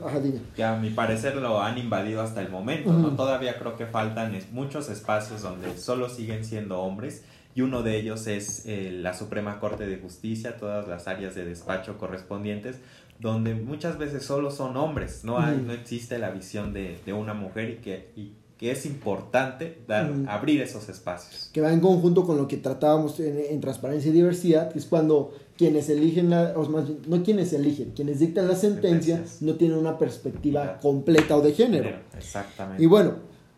Que 0.55 0.63
a 0.63 0.77
mi 0.77 0.89
parecer 0.89 1.35
lo 1.35 1.61
han 1.61 1.77
invadido 1.77 2.21
hasta 2.21 2.41
el 2.41 2.49
momento, 2.49 2.93
¿no? 2.93 3.09
Todavía 3.15 3.59
creo 3.59 3.75
que 3.75 3.85
faltan 3.85 4.37
muchos 4.51 4.89
espacios 4.89 5.41
donde 5.41 5.77
solo 5.77 6.07
siguen 6.07 6.45
siendo 6.45 6.79
hombres 6.79 7.25
y 7.53 7.61
uno 7.61 7.83
de 7.83 7.97
ellos 7.97 8.27
es 8.27 8.65
eh, 8.67 8.91
la 8.91 9.13
Suprema 9.13 9.59
Corte 9.59 9.85
de 9.87 9.97
Justicia, 9.97 10.57
todas 10.57 10.87
las 10.87 11.07
áreas 11.07 11.35
de 11.35 11.43
despacho 11.43 11.97
correspondientes, 11.97 12.79
donde 13.19 13.55
muchas 13.55 13.97
veces 13.97 14.23
solo 14.23 14.51
son 14.51 14.77
hombres, 14.77 15.23
no 15.23 15.39
hay, 15.39 15.57
no 15.57 15.73
existe 15.73 16.19
la 16.19 16.29
visión 16.29 16.71
de, 16.71 16.99
de 17.05 17.13
una 17.13 17.33
mujer 17.33 17.71
y 17.71 17.75
que, 17.77 18.11
y 18.15 18.33
que 18.57 18.71
es 18.71 18.85
importante 18.87 19.77
dar, 19.87 20.11
abrir 20.27 20.61
esos 20.61 20.89
espacios. 20.89 21.49
Que 21.53 21.61
va 21.61 21.71
en 21.71 21.79
conjunto 21.79 22.25
con 22.25 22.37
lo 22.37 22.47
que 22.47 22.57
tratábamos 22.57 23.19
en, 23.19 23.61
transparencia 23.61 24.09
y 24.09 24.13
diversidad, 24.13 24.71
que 24.71 24.79
es 24.79 24.85
cuando 24.85 25.33
quienes 25.55 25.89
eligen, 25.89 26.31
la, 26.31 26.53
o 26.55 26.67
más 26.67 26.85
no 27.07 27.23
quienes 27.23 27.53
eligen, 27.53 27.91
quienes 27.95 28.19
dictan 28.19 28.47
la 28.47 28.55
sentencia 28.55 29.23
no 29.41 29.55
tienen 29.55 29.77
una 29.77 29.97
perspectiva 29.99 30.79
completa 30.79 31.37
o 31.37 31.41
de 31.41 31.53
género. 31.53 31.99
Exactamente. 32.17 32.81
Y 32.81 32.87
bueno, 32.87 33.13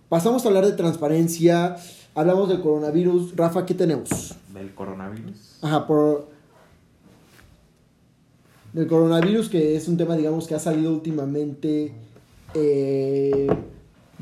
pasamos 0.09 0.43
a 0.43 0.49
hablar 0.49 0.65
de 0.65 0.73
transparencia, 0.73 1.77
hablamos 2.13 2.49
del 2.49 2.61
coronavirus. 2.61 3.37
Rafa, 3.37 3.65
¿qué 3.65 3.73
tenemos? 3.73 4.35
¿Del 4.53 4.73
coronavirus? 4.73 5.59
Ajá, 5.61 5.87
por... 5.87 6.27
Del 8.73 8.85
coronavirus, 8.85 9.49
que 9.49 9.77
es 9.77 9.87
un 9.87 9.97
tema, 9.97 10.17
digamos, 10.17 10.45
que 10.45 10.55
ha 10.55 10.59
salido 10.59 10.91
últimamente... 10.91 11.93
Eh, 12.53 13.47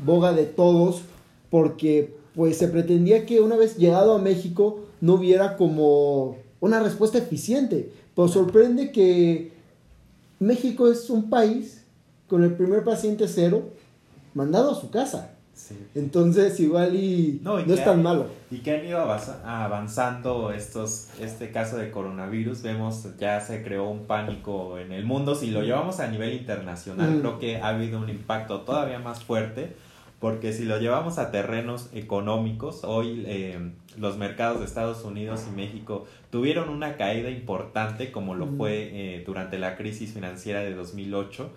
boga 0.04 0.32
de 0.32 0.44
todos, 0.44 1.02
porque 1.50 2.16
pues 2.34 2.56
se 2.56 2.68
pretendía 2.68 3.26
que 3.26 3.40
una 3.40 3.56
vez 3.56 3.76
llegado 3.76 4.14
a 4.14 4.18
México 4.18 4.80
no 5.00 5.14
hubiera 5.14 5.56
como 5.56 6.36
una 6.60 6.80
respuesta 6.80 7.18
eficiente. 7.18 7.92
Pero 8.14 8.28
sorprende 8.28 8.92
que 8.92 9.52
México 10.38 10.90
es 10.90 11.10
un 11.10 11.30
país 11.30 11.84
con 12.28 12.44
el 12.44 12.54
primer 12.54 12.84
paciente 12.84 13.26
cero 13.28 13.70
mandado 14.34 14.72
a 14.72 14.74
su 14.74 14.90
casa. 14.90 15.34
Entonces 15.94 16.60
igual 16.60 16.94
y 16.94 17.40
no, 17.42 17.58
es 17.58 17.84
tan 17.84 18.02
malo. 18.02 18.26
Y 18.50 18.58
que 18.58 18.76
han 18.76 18.86
ido 18.86 19.00
avanzando 19.00 20.52
estos, 20.52 21.08
este 21.20 21.50
caso 21.50 21.76
de 21.76 21.90
coronavirus, 21.90 22.62
vemos 22.62 23.04
ya 23.18 23.40
se 23.40 23.62
creó 23.64 23.90
un 23.90 24.04
pánico 24.04 24.78
en 24.78 24.92
el 24.92 25.04
mundo, 25.04 25.34
si 25.34 25.50
lo 25.50 25.62
llevamos 25.62 25.98
a 25.98 26.06
nivel 26.06 26.34
internacional, 26.34 27.10
mm. 27.10 27.20
creo 27.20 27.38
que 27.40 27.56
ha 27.56 27.68
habido 27.68 27.98
un 27.98 28.08
impacto 28.08 28.60
todavía 28.60 29.00
más 29.00 29.24
fuerte 29.24 29.74
porque 30.20 30.52
si 30.52 30.64
lo 30.64 30.78
llevamos 30.80 31.18
a 31.18 31.30
terrenos 31.30 31.90
económicos, 31.92 32.82
hoy 32.82 33.22
eh, 33.26 33.70
los 33.96 34.16
mercados 34.16 34.58
de 34.58 34.66
Estados 34.66 35.04
Unidos 35.04 35.46
y 35.48 35.54
México 35.54 36.06
tuvieron 36.30 36.68
una 36.68 36.96
caída 36.96 37.30
importante 37.30 38.10
como 38.10 38.34
lo 38.34 38.46
fue 38.46 38.90
eh, 38.92 39.22
durante 39.24 39.58
la 39.58 39.76
crisis 39.76 40.12
financiera 40.12 40.60
de 40.60 40.74
2008, 40.74 41.50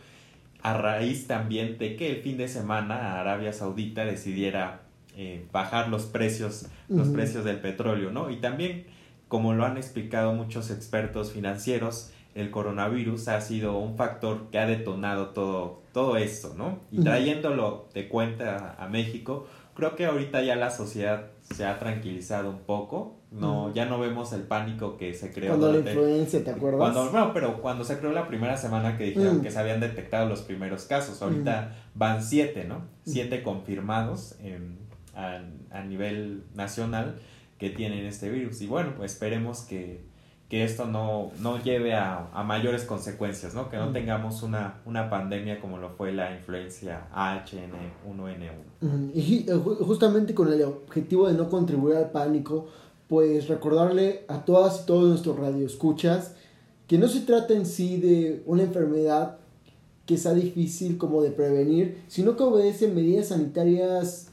a 0.62 0.77
raíz 0.77 1.25
también 1.25 1.80
de 1.80 1.96
que 1.96 2.12
el 2.12 2.18
fin 2.18 2.38
de 2.38 2.48
semana 2.48 3.20
Arabia 3.20 3.51
Saudita 3.51 4.06
decidiera 4.06 4.82
eh, 5.18 5.44
bajar 5.51 5.89
los 5.89 6.06
precios, 6.06 6.68
los 6.88 7.08
precios 7.08 7.44
del 7.44 7.60
petróleo, 7.60 8.12
¿no? 8.12 8.30
Y 8.30 8.38
también, 8.38 8.86
como 9.27 9.53
lo 9.53 9.65
han 9.65 9.77
explicado 9.77 10.34
muchos 10.34 10.70
expertos 10.70 11.32
financieros, 11.32 12.12
el 12.34 12.50
coronavirus 12.52 13.28
ha 13.28 13.42
sido 13.42 13.78
un 13.78 13.98
factor 13.98 14.50
que 14.52 14.60
ha 14.60 14.66
detonado 14.66 15.28
todo, 15.28 15.82
todo 15.92 16.18
esto, 16.18 16.54
¿no? 16.58 16.80
Y 16.92 17.02
trayéndolo 17.02 17.88
de 17.94 18.08
cuenta 18.08 18.76
a, 18.80 18.88
México, 18.88 19.48
creo 19.74 19.96
que 19.96 20.06
ahorita 20.06 20.42
ya 20.42 20.56
la 20.56 20.72
sociedad 20.72 21.28
se 21.42 21.66
ha 21.66 21.78
tranquilizado 21.78 22.50
un 22.50 22.60
poco, 22.60 23.18
no, 23.32 23.74
ya 23.74 23.86
no 23.86 24.00
vemos 24.00 24.32
el 24.34 24.44
pánico 24.44 24.98
que 24.98 25.14
se 25.14 25.32
creó. 25.32 25.58
Cuando 25.58 25.74
la 25.74 25.80
influencia, 25.80 26.44
¿te 26.44 26.52
acuerdas? 26.52 26.80
Cuando, 26.80 27.12
no, 27.12 27.34
pero 27.34 27.62
cuando 27.62 27.84
se 27.84 27.98
creó 27.98 28.12
la 28.12 28.28
primera 28.28 28.56
semana 28.56 28.98
que 28.98 29.06
dijeron 29.06 29.42
que 29.42 29.52
se 29.52 29.60
habían 29.60 29.80
detectado 29.80 30.28
los 30.28 30.42
primeros 30.42 30.86
casos, 30.86 31.22
ahorita 31.22 31.76
van 31.96 32.24
siete, 32.24 32.66
¿no? 32.66 32.84
Siete 33.06 33.44
confirmados 33.44 34.36
a, 35.16 35.42
a 35.72 35.84
nivel 35.84 36.44
nacional 36.56 37.20
que 37.58 37.70
tienen 37.70 38.06
este 38.06 38.30
virus. 38.30 38.62
Y 38.62 38.68
bueno, 38.68 38.94
pues 38.98 39.14
esperemos 39.14 39.62
que 39.62 40.11
que 40.51 40.65
esto 40.65 40.86
no, 40.86 41.31
no 41.39 41.63
lleve 41.63 41.93
a, 41.93 42.27
a, 42.34 42.43
mayores 42.43 42.84
consecuencias, 42.84 43.55
¿no? 43.55 43.70
Que 43.70 43.77
no 43.77 43.93
tengamos 43.93 44.43
una, 44.43 44.81
una 44.86 45.10
pandemia 45.10 45.62
como 45.62 45.77
lo 45.77 45.91
fue 45.91 46.12
la 46.12 46.36
influencia 46.36 47.08
HN1N1. 47.15 49.13
Y 49.13 49.46
justamente 49.86 50.36
con 50.36 50.51
el 50.51 50.62
objetivo 50.63 51.29
de 51.29 51.36
no 51.36 51.50
contribuir 51.50 51.96
al 51.96 52.12
pánico, 52.12 52.67
pues 53.08 53.48
recordarle 53.48 54.25
a 54.27 54.43
todas 54.43 54.81
y 54.81 54.86
todos 54.88 55.08
nuestros 55.08 55.39
radioescuchas 55.39 56.34
que 56.86 56.98
no 56.98 57.08
se 57.08 57.22
trata 57.22 57.53
en 57.53 57.65
sí 57.65 57.96
de 57.96 58.43
una 58.46 58.63
enfermedad 58.63 59.38
que 60.05 60.17
sea 60.17 60.34
difícil 60.34 60.98
como 60.98 61.22
de 61.22 61.31
prevenir, 61.31 62.03
sino 62.10 62.36
que 62.36 62.43
obedece 62.43 62.89
medidas 62.89 63.29
sanitarias 63.29 64.27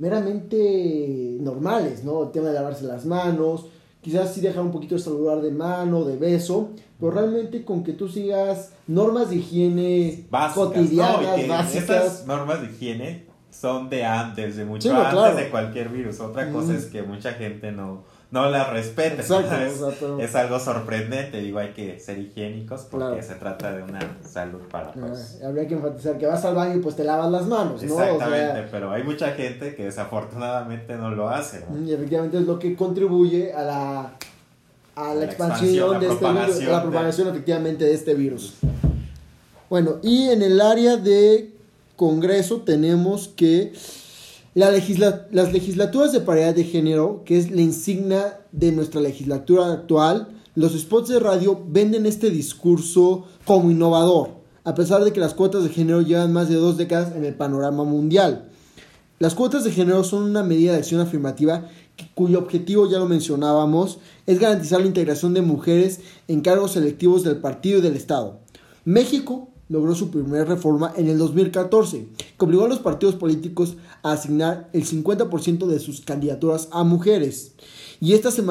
meramente 0.00 1.36
normales, 1.38 2.02
¿no? 2.02 2.24
El 2.24 2.32
tema 2.32 2.48
de 2.48 2.54
lavarse 2.54 2.84
las 2.86 3.06
manos, 3.06 3.66
quizás 4.04 4.34
sí 4.34 4.42
dejar 4.42 4.62
un 4.62 4.70
poquito 4.70 4.96
de 4.96 5.00
saludar 5.00 5.40
de 5.40 5.50
mano, 5.50 6.04
de 6.04 6.16
beso, 6.18 6.68
pero 7.00 7.10
realmente 7.10 7.64
con 7.64 7.82
que 7.82 7.94
tú 7.94 8.06
sigas 8.06 8.72
normas 8.86 9.30
de 9.30 9.36
higiene 9.36 10.26
cotidianas, 10.54 11.48
básicas. 11.48 11.74
Estas 11.74 12.26
normas 12.26 12.60
de 12.60 12.66
higiene 12.66 13.24
son 13.50 13.88
de 13.88 14.04
antes, 14.04 14.56
de 14.56 14.66
mucho 14.66 14.94
antes 14.94 15.36
de 15.36 15.48
cualquier 15.48 15.88
virus. 15.88 16.20
Otra 16.20 16.52
cosa 16.52 16.74
es 16.74 16.84
que 16.84 17.02
mucha 17.02 17.32
gente 17.32 17.72
no, 17.72 18.02
no 18.34 18.50
la 18.50 18.64
respeta. 18.64 19.22
Es, 20.18 20.34
algo 20.34 20.58
sorprendente, 20.58 21.40
digo, 21.40 21.60
hay 21.60 21.72
que 21.72 22.00
ser 22.00 22.18
higiénicos 22.18 22.82
porque 22.90 23.22
se 23.22 23.34
trata 23.34 23.72
de 23.72 23.82
una 23.84 24.18
salud 24.28 24.60
para 24.70 24.92
todos. 24.92 25.40
habría 25.42 25.68
que 25.68 25.74
enfatizar 25.74 26.18
que 26.18 26.26
vas 26.26 26.44
al 26.44 26.54
baño 26.54 26.76
y 26.76 26.80
pues 26.80 26.96
te 26.96 27.04
lavas 27.04 27.30
las 27.30 27.46
manos, 27.46 27.82
¿no? 27.82 28.02
Exactamente, 28.02 28.68
pero 28.70 28.90
hay 28.90 29.04
mucha 29.04 29.30
gente 29.32 29.74
que 29.76 29.84
desafortunadamente 29.84 30.96
no 30.96 31.10
lo 31.10 31.28
hace. 31.28 31.64
Y 31.86 31.92
efectivamente 31.92 32.38
es 32.38 32.44
lo 32.44 32.58
que 32.58 32.74
contribuye 32.74 33.52
a 33.52 33.62
la, 33.62 34.12
a 34.96 35.14
la, 35.14 35.24
expansión, 35.24 36.00
de 36.00 36.08
este 36.08 36.26
virus, 36.32 36.60
a 36.60 36.70
la 36.70 36.82
propagación 36.82 37.28
efectivamente 37.28 37.84
de 37.84 37.94
este 37.94 38.14
virus. 38.14 38.54
Bueno, 39.70 39.96
y 40.02 40.28
en 40.30 40.42
el 40.42 40.60
área 40.60 40.96
de 40.96 41.52
Congreso 41.96 42.62
tenemos 42.62 43.28
que 43.28 43.72
la 44.54 44.70
las 44.70 45.52
legislaturas 45.52 46.12
de 46.12 46.20
paridad 46.20 46.54
de 46.54 46.64
género, 46.64 47.22
que 47.24 47.38
es 47.38 47.50
la 47.50 47.60
insignia 47.60 48.40
de 48.52 48.72
nuestra 48.72 49.00
legislatura 49.00 49.72
actual, 49.72 50.28
los 50.54 50.72
spots 50.78 51.08
de 51.08 51.18
radio 51.18 51.60
venden 51.68 52.06
este 52.06 52.30
discurso 52.30 53.24
como 53.44 53.70
innovador, 53.70 54.30
a 54.62 54.74
pesar 54.74 55.02
de 55.02 55.12
que 55.12 55.20
las 55.20 55.34
cuotas 55.34 55.64
de 55.64 55.70
género 55.70 56.02
llevan 56.02 56.32
más 56.32 56.48
de 56.48 56.54
dos 56.54 56.76
décadas 56.76 57.14
en 57.16 57.24
el 57.24 57.34
panorama 57.34 57.82
mundial. 57.82 58.48
Las 59.18 59.34
cuotas 59.34 59.64
de 59.64 59.72
género 59.72 60.04
son 60.04 60.22
una 60.22 60.42
medida 60.42 60.72
de 60.72 60.78
acción 60.78 61.00
afirmativa 61.00 61.68
cuyo 62.14 62.38
objetivo, 62.38 62.88
ya 62.88 62.98
lo 62.98 63.06
mencionábamos, 63.06 63.98
es 64.26 64.38
garantizar 64.38 64.80
la 64.80 64.86
integración 64.86 65.34
de 65.34 65.42
mujeres 65.42 66.00
en 66.28 66.40
cargos 66.40 66.72
selectivos 66.72 67.22
del 67.22 67.38
partido 67.38 67.78
y 67.78 67.82
del 67.82 67.96
Estado. 67.96 68.40
México 68.84 69.48
logró 69.68 69.94
su 69.94 70.10
primera 70.10 70.44
reforma 70.44 70.92
en 70.96 71.08
el 71.08 71.18
2014, 71.18 72.06
que 72.38 72.44
obligó 72.44 72.64
a 72.64 72.68
los 72.68 72.80
partidos 72.80 73.14
políticos 73.14 73.76
a 74.02 74.12
asignar 74.12 74.68
el 74.72 74.84
50% 74.84 75.66
de 75.66 75.78
sus 75.78 76.00
candidaturas 76.02 76.68
a 76.70 76.84
mujeres. 76.84 77.52
Y 78.00 78.12
estas 78.12 78.34
se 78.34 78.42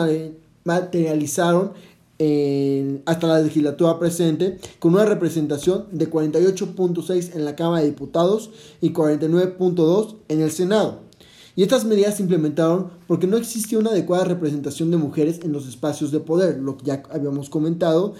materializaron 0.63 1.73
hasta 3.05 3.27
la 3.27 3.41
legislatura 3.41 3.99
presente 3.99 4.57
con 4.79 4.93
una 4.93 5.03
representación 5.03 5.87
de 5.91 6.09
48.6 6.09 7.35
en 7.35 7.43
la 7.43 7.55
Cámara 7.55 7.81
de 7.81 7.89
Diputados 7.89 8.49
y 8.79 8.91
49.2 8.91 10.15
en 10.29 10.41
el 10.41 10.51
Senado. 10.51 11.01
Y 11.55 11.63
estas 11.63 11.85
medidas 11.85 12.15
se 12.15 12.23
implementaron 12.23 12.91
porque 13.07 13.27
no 13.27 13.37
existía 13.37 13.77
una 13.77 13.91
adecuada 13.91 14.23
representación 14.23 14.89
de 14.89 14.97
mujeres 14.97 15.41
en 15.43 15.51
los 15.51 15.67
espacios 15.67 16.11
de 16.11 16.19
poder, 16.19 16.57
lo 16.57 16.77
que 16.77 16.85
ya 16.85 17.03
habíamos 17.11 17.49
comentado, 17.49 18.15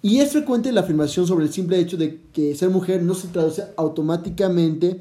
y 0.00 0.20
es 0.20 0.32
frecuente 0.32 0.70
la 0.72 0.82
afirmación 0.82 1.26
sobre 1.26 1.44
el 1.44 1.52
simple 1.52 1.78
hecho 1.78 1.96
de 1.96 2.20
que 2.32 2.54
ser 2.54 2.70
mujer 2.70 3.02
no 3.02 3.14
se 3.14 3.28
traduce 3.28 3.64
automáticamente 3.76 5.00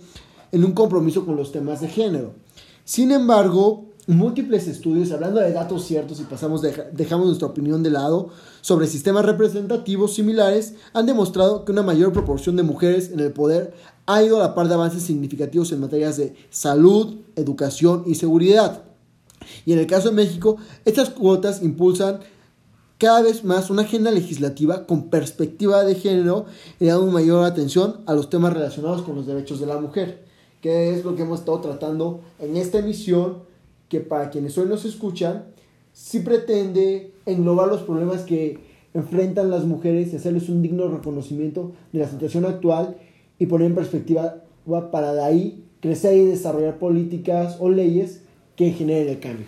en 0.52 0.64
un 0.64 0.72
compromiso 0.72 1.26
con 1.26 1.36
los 1.36 1.52
temas 1.52 1.82
de 1.82 1.88
género. 1.88 2.34
Sin 2.84 3.12
embargo, 3.12 3.86
múltiples 4.08 4.68
estudios, 4.68 5.12
hablando 5.12 5.40
de 5.40 5.52
datos 5.52 5.84
ciertos 5.86 6.20
y 6.20 6.24
pasamos 6.24 6.62
dejamos 6.94 7.28
nuestra 7.28 7.48
opinión 7.48 7.84
de 7.84 7.92
lado, 7.92 8.30
sobre 8.62 8.88
sistemas 8.88 9.26
representativos 9.26 10.16
similares, 10.16 10.76
han 10.94 11.06
demostrado 11.06 11.66
que 11.66 11.74
una 11.74 11.84
mayor 11.84 12.14
proporción 12.14 12.56
de 12.56 12.64
mujeres 12.64 13.12
en 13.12 13.20
el 13.20 13.34
poder 13.34 13.74
ha 14.06 14.24
ido 14.24 14.38
a 14.38 14.48
la 14.48 14.56
par 14.56 14.68
de 14.68 14.74
avances 14.74 15.04
significativos 15.04 15.72
en 15.72 15.82
materias 15.82 16.18
de 16.18 16.34
salud, 16.50 17.18
educación 17.36 18.04
y 18.08 18.16
seguridad. 18.16 18.84
Y 19.66 19.74
en 19.74 19.80
el 19.80 19.88
caso 19.88 20.10
de 20.10 20.16
México, 20.16 20.58
estas 20.86 21.10
cuotas 21.10 21.62
impulsan 21.62 22.20
cada 22.98 23.22
vez 23.22 23.44
más 23.44 23.70
una 23.70 23.84
agenda 23.84 24.12
legislativa 24.12 24.88
con 24.88 25.10
perspectiva 25.10 25.84
de 25.84 25.96
género 25.96 26.46
y 26.80 26.86
dando 26.86 27.08
mayor 27.12 27.46
atención 27.46 27.98
a 28.08 28.14
los 28.14 28.30
temas 28.30 28.54
relacionados 28.54 29.04
con 29.04 29.16
los 29.16 29.28
derechos 29.28 29.60
de 29.60 29.68
la 29.68 29.80
mujer, 29.80 30.24
que 30.62 30.94
es 30.94 31.06
lo 31.06 31.16
que 31.16 31.22
hemos 31.22 31.40
estado 31.40 31.60
tratando 31.62 32.22
en 32.40 32.58
esta 32.58 32.80
emisión, 32.80 33.40
que 33.90 34.00
para 34.00 34.30
quienes 34.30 34.58
hoy 34.58 34.68
nos 34.68 34.84
escuchan, 34.86 35.46
sí 35.94 36.20
pretende 36.22 37.14
englobar 37.26 37.68
los 37.68 37.82
problemas 37.82 38.22
que 38.22 38.60
enfrentan 38.94 39.52
las 39.52 39.64
mujeres 39.64 40.12
y 40.12 40.16
hacerles 40.16 40.50
un 40.50 40.64
digno 40.64 40.88
reconocimiento 40.88 41.74
de 41.94 42.00
la 42.00 42.10
situación 42.10 42.46
actual 42.46 42.98
y 43.38 43.46
poner 43.46 43.68
en 43.68 43.76
perspectiva 43.76 44.44
para 44.92 45.14
de 45.14 45.24
ahí 45.24 45.64
crecer 45.82 46.18
y 46.18 46.26
desarrollar 46.26 46.80
políticas 46.80 47.58
o 47.60 47.70
leyes 47.70 48.24
que 48.56 48.72
generen 48.72 49.10
el 49.10 49.20
cambio. 49.20 49.46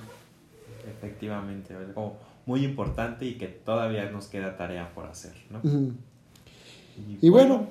Efectivamente, 0.87 1.73
algo 1.73 2.13
muy 2.49 2.65
importante 2.65 3.27
y 3.27 3.35
que 3.35 3.45
todavía 3.45 4.09
nos 4.09 4.25
queda 4.25 4.57
tarea 4.57 4.91
por 4.95 5.05
hacer. 5.05 5.33
¿no? 5.51 5.61
y, 7.21 7.29
bueno, 7.29 7.67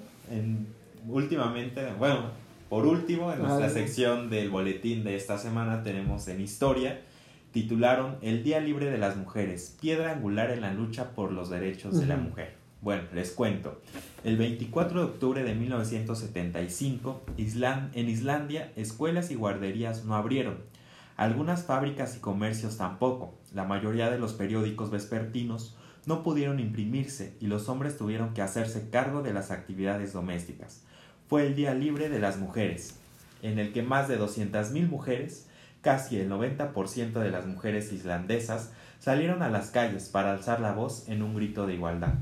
últimamente, 1.08 1.84
bueno, 1.98 2.30
por 2.68 2.86
último, 2.86 3.32
en 3.32 3.42
nuestra 3.42 3.70
sección 3.70 4.30
del 4.30 4.50
boletín 4.50 5.02
de 5.02 5.16
esta 5.16 5.36
semana 5.36 5.82
tenemos 5.82 6.28
en 6.28 6.40
historia, 6.40 7.00
titularon 7.50 8.18
El 8.22 8.44
Día 8.44 8.60
Libre 8.60 8.88
de 8.88 8.98
las 8.98 9.16
Mujeres, 9.16 9.76
piedra 9.80 10.12
angular 10.12 10.52
en 10.52 10.60
la 10.60 10.72
lucha 10.72 11.10
por 11.10 11.32
los 11.32 11.50
derechos 11.50 11.98
de 11.98 12.06
la 12.06 12.16
mujer. 12.16 12.54
Bueno, 12.80 13.02
les 13.12 13.32
cuento. 13.32 13.80
El 14.22 14.36
24 14.36 15.00
de 15.00 15.06
octubre 15.06 15.42
de 15.42 15.56
1975, 15.56 17.22
en 17.36 18.08
Islandia, 18.08 18.72
escuelas 18.76 19.32
y 19.32 19.34
guarderías 19.34 20.04
no 20.04 20.14
abrieron. 20.14 20.58
Algunas 21.18 21.64
fábricas 21.64 22.16
y 22.16 22.20
comercios 22.20 22.76
tampoco. 22.76 23.34
La 23.52 23.64
mayoría 23.64 24.08
de 24.08 24.20
los 24.20 24.34
periódicos 24.34 24.92
vespertinos 24.92 25.76
no 26.06 26.22
pudieron 26.22 26.60
imprimirse 26.60 27.34
y 27.40 27.48
los 27.48 27.68
hombres 27.68 27.98
tuvieron 27.98 28.34
que 28.34 28.40
hacerse 28.40 28.88
cargo 28.88 29.20
de 29.20 29.32
las 29.32 29.50
actividades 29.50 30.12
domésticas. 30.12 30.84
Fue 31.28 31.44
el 31.44 31.56
Día 31.56 31.74
Libre 31.74 32.08
de 32.08 32.20
las 32.20 32.38
Mujeres, 32.38 32.94
en 33.42 33.58
el 33.58 33.72
que 33.72 33.82
más 33.82 34.06
de 34.06 34.16
200.000 34.16 34.88
mujeres, 34.88 35.48
casi 35.82 36.20
el 36.20 36.30
90% 36.30 37.12
de 37.14 37.30
las 37.32 37.46
mujeres 37.46 37.92
islandesas, 37.92 38.70
salieron 39.00 39.42
a 39.42 39.50
las 39.50 39.70
calles 39.70 40.08
para 40.10 40.30
alzar 40.30 40.60
la 40.60 40.70
voz 40.70 41.08
en 41.08 41.24
un 41.24 41.34
grito 41.34 41.66
de 41.66 41.74
igualdad. 41.74 42.14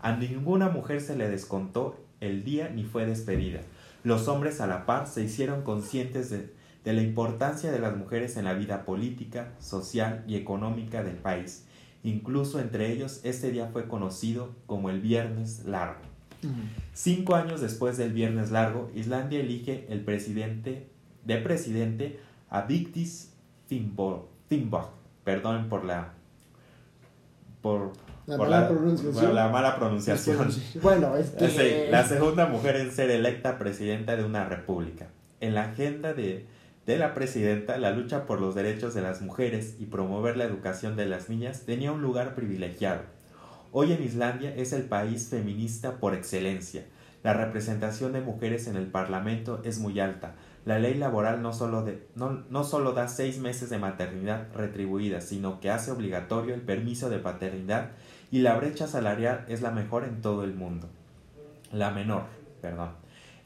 A 0.00 0.12
ninguna 0.12 0.70
mujer 0.70 1.02
se 1.02 1.14
le 1.14 1.28
descontó 1.28 2.00
el 2.20 2.42
día 2.42 2.70
ni 2.70 2.84
fue 2.84 3.04
despedida. 3.04 3.60
Los 4.02 4.28
hombres 4.28 4.62
a 4.62 4.66
la 4.66 4.86
par 4.86 5.08
se 5.08 5.22
hicieron 5.22 5.60
conscientes 5.60 6.30
de, 6.30 6.58
la 6.84 7.02
importancia 7.02 7.70
de 7.70 7.78
las 7.78 7.96
mujeres 7.96 8.36
en 8.36 8.44
la 8.44 8.54
vida 8.54 8.84
política, 8.84 9.52
social 9.58 10.24
y 10.26 10.36
económica 10.36 11.02
del 11.02 11.16
país. 11.16 11.66
Incluso 12.02 12.60
entre 12.60 12.90
ellos 12.92 13.20
este 13.24 13.50
día 13.50 13.68
fue 13.72 13.86
conocido 13.86 14.54
como 14.66 14.90
el 14.90 15.00
Viernes 15.00 15.64
Largo. 15.66 16.00
Cinco 16.94 17.34
años 17.34 17.60
después 17.60 17.98
del 17.98 18.12
Viernes 18.12 18.50
Largo, 18.50 18.90
Islandia 18.94 19.40
elige 19.40 19.86
el 19.90 20.00
presidente 20.00 20.88
de 21.24 21.36
presidente 21.36 22.20
a 22.48 22.62
Victis 22.62 23.34
Finnborg. 23.68 24.24
Perdón 25.24 25.68
por 25.68 25.84
la 25.84 26.14
por 27.60 27.92
la 28.26 28.38
mala 28.38 28.68
pronunciación. 28.68 29.34
la 29.34 29.48
mala 29.48 29.76
pronunciación. 29.76 30.48
Bueno, 30.82 31.12
La 31.90 32.04
segunda 32.04 32.46
mujer 32.46 32.76
en 32.76 32.90
ser 32.90 33.10
electa 33.10 33.58
presidenta 33.58 34.16
de 34.16 34.24
una 34.24 34.44
república. 34.44 35.08
En 35.40 35.54
la 35.54 35.64
agenda 35.64 36.14
de, 36.14 36.46
de 36.90 36.98
la 36.98 37.14
presidenta, 37.14 37.78
la 37.78 37.92
lucha 37.92 38.26
por 38.26 38.40
los 38.40 38.56
derechos 38.56 38.94
de 38.94 39.00
las 39.00 39.22
mujeres 39.22 39.76
y 39.78 39.86
promover 39.86 40.36
la 40.36 40.42
educación 40.42 40.96
de 40.96 41.06
las 41.06 41.28
niñas 41.28 41.62
tenía 41.64 41.92
un 41.92 42.02
lugar 42.02 42.34
privilegiado. 42.34 43.02
Hoy 43.70 43.92
en 43.92 44.02
Islandia 44.02 44.52
es 44.56 44.72
el 44.72 44.82
país 44.82 45.28
feminista 45.28 46.00
por 46.00 46.14
excelencia. 46.14 46.84
La 47.22 47.32
representación 47.32 48.12
de 48.12 48.22
mujeres 48.22 48.66
en 48.66 48.74
el 48.74 48.88
Parlamento 48.88 49.60
es 49.62 49.78
muy 49.78 50.00
alta. 50.00 50.34
La 50.64 50.80
ley 50.80 50.94
laboral 50.94 51.42
no 51.42 51.52
solo, 51.52 52.92
da 52.92 53.06
seis 53.06 53.38
meses 53.38 53.70
de 53.70 53.78
maternidad 53.78 54.48
retribuida, 54.52 55.20
sino 55.20 55.60
que 55.60 55.70
hace 55.70 55.92
obligatorio 55.92 56.54
el 56.54 56.62
permiso 56.62 57.08
de 57.08 57.20
paternidad 57.20 57.92
y 58.32 58.40
la 58.40 58.56
brecha 58.56 58.88
salarial 58.88 59.44
es 59.46 59.62
la 59.62 59.70
mejor 59.70 60.02
en 60.02 60.22
todo 60.22 60.42
el 60.42 60.54
mundo. 60.54 60.88
La 61.72 61.92
menor, 61.92 62.24
perdón. 62.60 62.90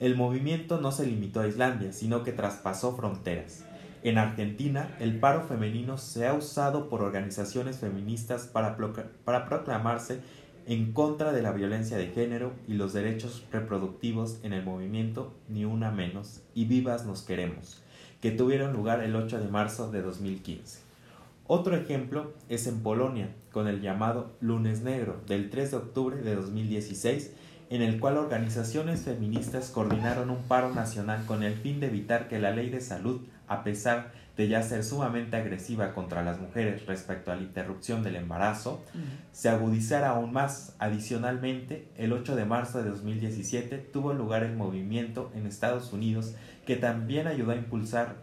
El 0.01 0.17
movimiento 0.17 0.81
no 0.81 0.91
se 0.93 1.07
limitó 1.07 1.41
a 1.41 1.47
Islandia, 1.47 1.93
sino 1.93 2.25
que 2.25 2.33
traspasó 2.33 2.97
fronteras. 2.97 3.65
En 4.03 4.19
Argentina, 4.19 4.95
el 5.01 5.19
paro 5.19 5.47
femenino 5.47 5.97
se 5.99 6.27
ha 6.27 6.35
usado 6.35 6.91
por 6.91 7.01
organizaciones 7.01 7.79
feministas 7.79 8.47
para, 8.47 8.77
proclamarse 8.77 10.21
en 10.67 10.93
contra 10.93 11.33
de 11.33 11.43
la 11.43 11.53
violencia 11.53 11.97
de 11.97 12.09
género 12.09 12.53
y 12.69 12.75
los 12.75 12.93
derechos 12.93 13.45
reproductivos 13.51 14.41
en 14.43 14.53
el 14.53 14.65
movimiento 14.65 15.33
Ni 15.49 15.65
Una 15.65 15.91
Menos 15.91 16.43
y 16.55 16.67
Vivas 16.67 17.07
Nos 17.07 17.23
Queremos, 17.23 17.83
que 18.21 18.31
tuvieron 18.31 18.73
lugar 18.73 19.03
el 19.03 19.17
8 19.17 19.41
de 19.41 19.49
marzo 19.49 19.91
de 19.91 20.03
2015. 20.03 20.81
Otro 21.47 21.77
ejemplo 21.77 22.33
es 22.49 22.67
en 22.67 22.81
Polonia, 22.81 23.29
con 23.53 23.69
el 23.69 23.81
llamado 23.81 24.33
Lunes 24.41 24.83
Negro 24.83 25.21
del 25.27 25.51
3 25.51 25.71
de 25.71 25.77
octubre 25.77 26.17
de 26.17 26.35
2016, 26.35 27.33
en 27.75 27.83
el 27.83 27.99
cual 27.99 28.17
organizaciones 28.19 29.03
feministas 29.03 29.71
coordinaron 29.71 30.31
un 30.31 30.43
paro 30.43 30.73
nacional 30.73 31.25
con 31.27 31.43
el 31.43 31.55
fin 31.55 31.81
de 31.81 31.89
evitar 31.89 32.29
que 32.29 32.39
la 32.39 32.53
ley 32.53 32.71
de 32.71 32.81
salud, 32.81 33.23
a 33.49 33.65
pesar 33.65 34.13
de 34.37 34.49
ya 34.49 34.63
ser 34.63 34.85
sumamente 34.85 35.37
agresiva 35.37 35.95
contra 35.95 36.23
las 36.23 36.41
mujeres 36.41 36.87
respecto 36.87 37.31
a 37.31 37.37
la 37.37 37.43
interrupción 37.43 38.03
del 38.03 38.17
embarazo, 38.17 38.83
se 39.33 39.49
agudizara 39.49 40.11
aún 40.11 40.33
más. 40.33 40.75
Adicionalmente, 40.79 41.89
el 41.97 42.13
8 42.13 42.35
de 42.37 42.45
marzo 42.45 42.83
de 42.83 42.91
2017 42.91 43.79
tuvo 43.79 44.13
lugar 44.13 44.43
el 44.43 44.57
movimiento 44.57 45.31
en 45.35 45.47
Estados 45.47 45.93
Unidos 45.93 46.35
que 46.67 46.77
también 46.77 47.27
ayudó 47.27 47.53
a 47.53 47.57
impulsar 47.57 48.17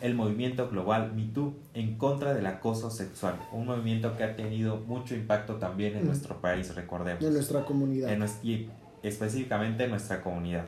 el 0.00 0.14
movimiento 0.14 0.68
global 0.68 1.12
MeToo 1.14 1.54
en 1.74 1.96
contra 1.96 2.34
del 2.34 2.46
acoso 2.46 2.90
sexual, 2.90 3.34
un 3.52 3.66
movimiento 3.66 4.16
que 4.16 4.24
ha 4.24 4.36
tenido 4.36 4.78
mucho 4.78 5.14
impacto 5.14 5.54
también 5.56 5.96
en 5.96 6.06
nuestro 6.06 6.40
país, 6.40 6.74
recordemos. 6.74 7.22
En 7.24 7.32
nuestra 7.32 7.64
comunidad. 7.64 8.16
y 8.42 8.68
específicamente 9.02 9.84
en 9.84 9.90
nuestra 9.90 10.22
comunidad. 10.22 10.64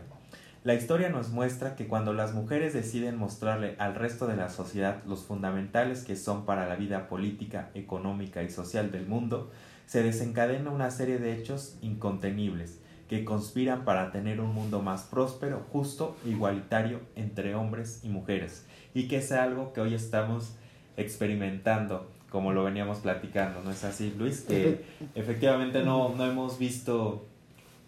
La 0.65 0.75
historia 0.75 1.11
nos 1.11 1.29
muestra 1.29 1.77
que 1.77 1.87
cuando 1.87 2.13
las 2.13 2.35
mujeres 2.35 2.73
deciden 2.73 3.17
mostrarle 3.17 3.77
al 3.79 3.95
resto 3.95 4.27
de 4.27 4.37
la 4.37 4.49
sociedad 4.49 5.03
los 5.07 5.21
fundamentales 5.25 6.03
que 6.03 6.17
son 6.17 6.45
para 6.45 6.67
la 6.69 6.75
vida 6.75 7.09
política, 7.09 7.71
económica 7.75 8.43
y 8.43 8.51
social 8.51 8.91
del 8.91 9.07
mundo, 9.07 9.51
se 9.87 10.03
desencadena 10.03 10.71
una 10.71 10.91
serie 10.91 11.19
de 11.19 11.39
hechos 11.39 11.77
incontenibles 11.83 12.81
que 13.09 13.25
conspiran 13.25 13.85
para 13.85 14.11
tener 14.11 14.41
un 14.41 14.53
mundo 14.53 14.83
más 14.83 15.03
próspero, 15.03 15.65
justo 15.73 16.17
e 16.25 16.31
igualitario 16.31 17.01
entre 17.15 17.55
hombres 17.55 18.01
y 18.03 18.09
mujeres, 18.09 18.67
y 18.95 19.09
que 19.09 19.19
es 19.19 19.33
algo 19.33 19.73
que 19.73 19.81
hoy 19.81 19.95
estamos 19.95 20.55
experimentando, 20.97 22.11
como 22.31 22.53
lo 22.53 22.65
veníamos 22.65 22.99
platicando, 22.99 23.63
¿no 23.63 23.71
es 23.71 23.85
así, 23.85 24.13
Luis? 24.19 24.41
Que 24.41 24.85
efectivamente 25.15 25.83
no, 25.83 26.15
no 26.17 26.25
hemos 26.25 26.59
visto 26.59 27.27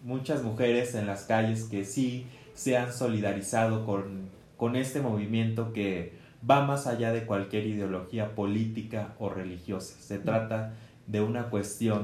muchas 0.03 0.43
mujeres 0.43 0.95
en 0.95 1.05
las 1.05 1.23
calles 1.23 1.63
que 1.65 1.83
sí 1.83 2.25
se 2.53 2.77
han 2.77 2.93
solidarizado 2.93 3.85
con, 3.85 4.29
con 4.57 4.75
este 4.75 5.01
movimiento 5.01 5.73
que 5.73 6.13
va 6.49 6.65
más 6.65 6.87
allá 6.87 7.11
de 7.11 7.25
cualquier 7.25 7.67
ideología 7.67 8.35
política 8.35 9.13
o 9.19 9.29
religiosa. 9.29 9.95
Se 9.99 10.19
trata 10.19 10.73
de 11.07 11.21
una 11.21 11.49
cuestión 11.49 12.01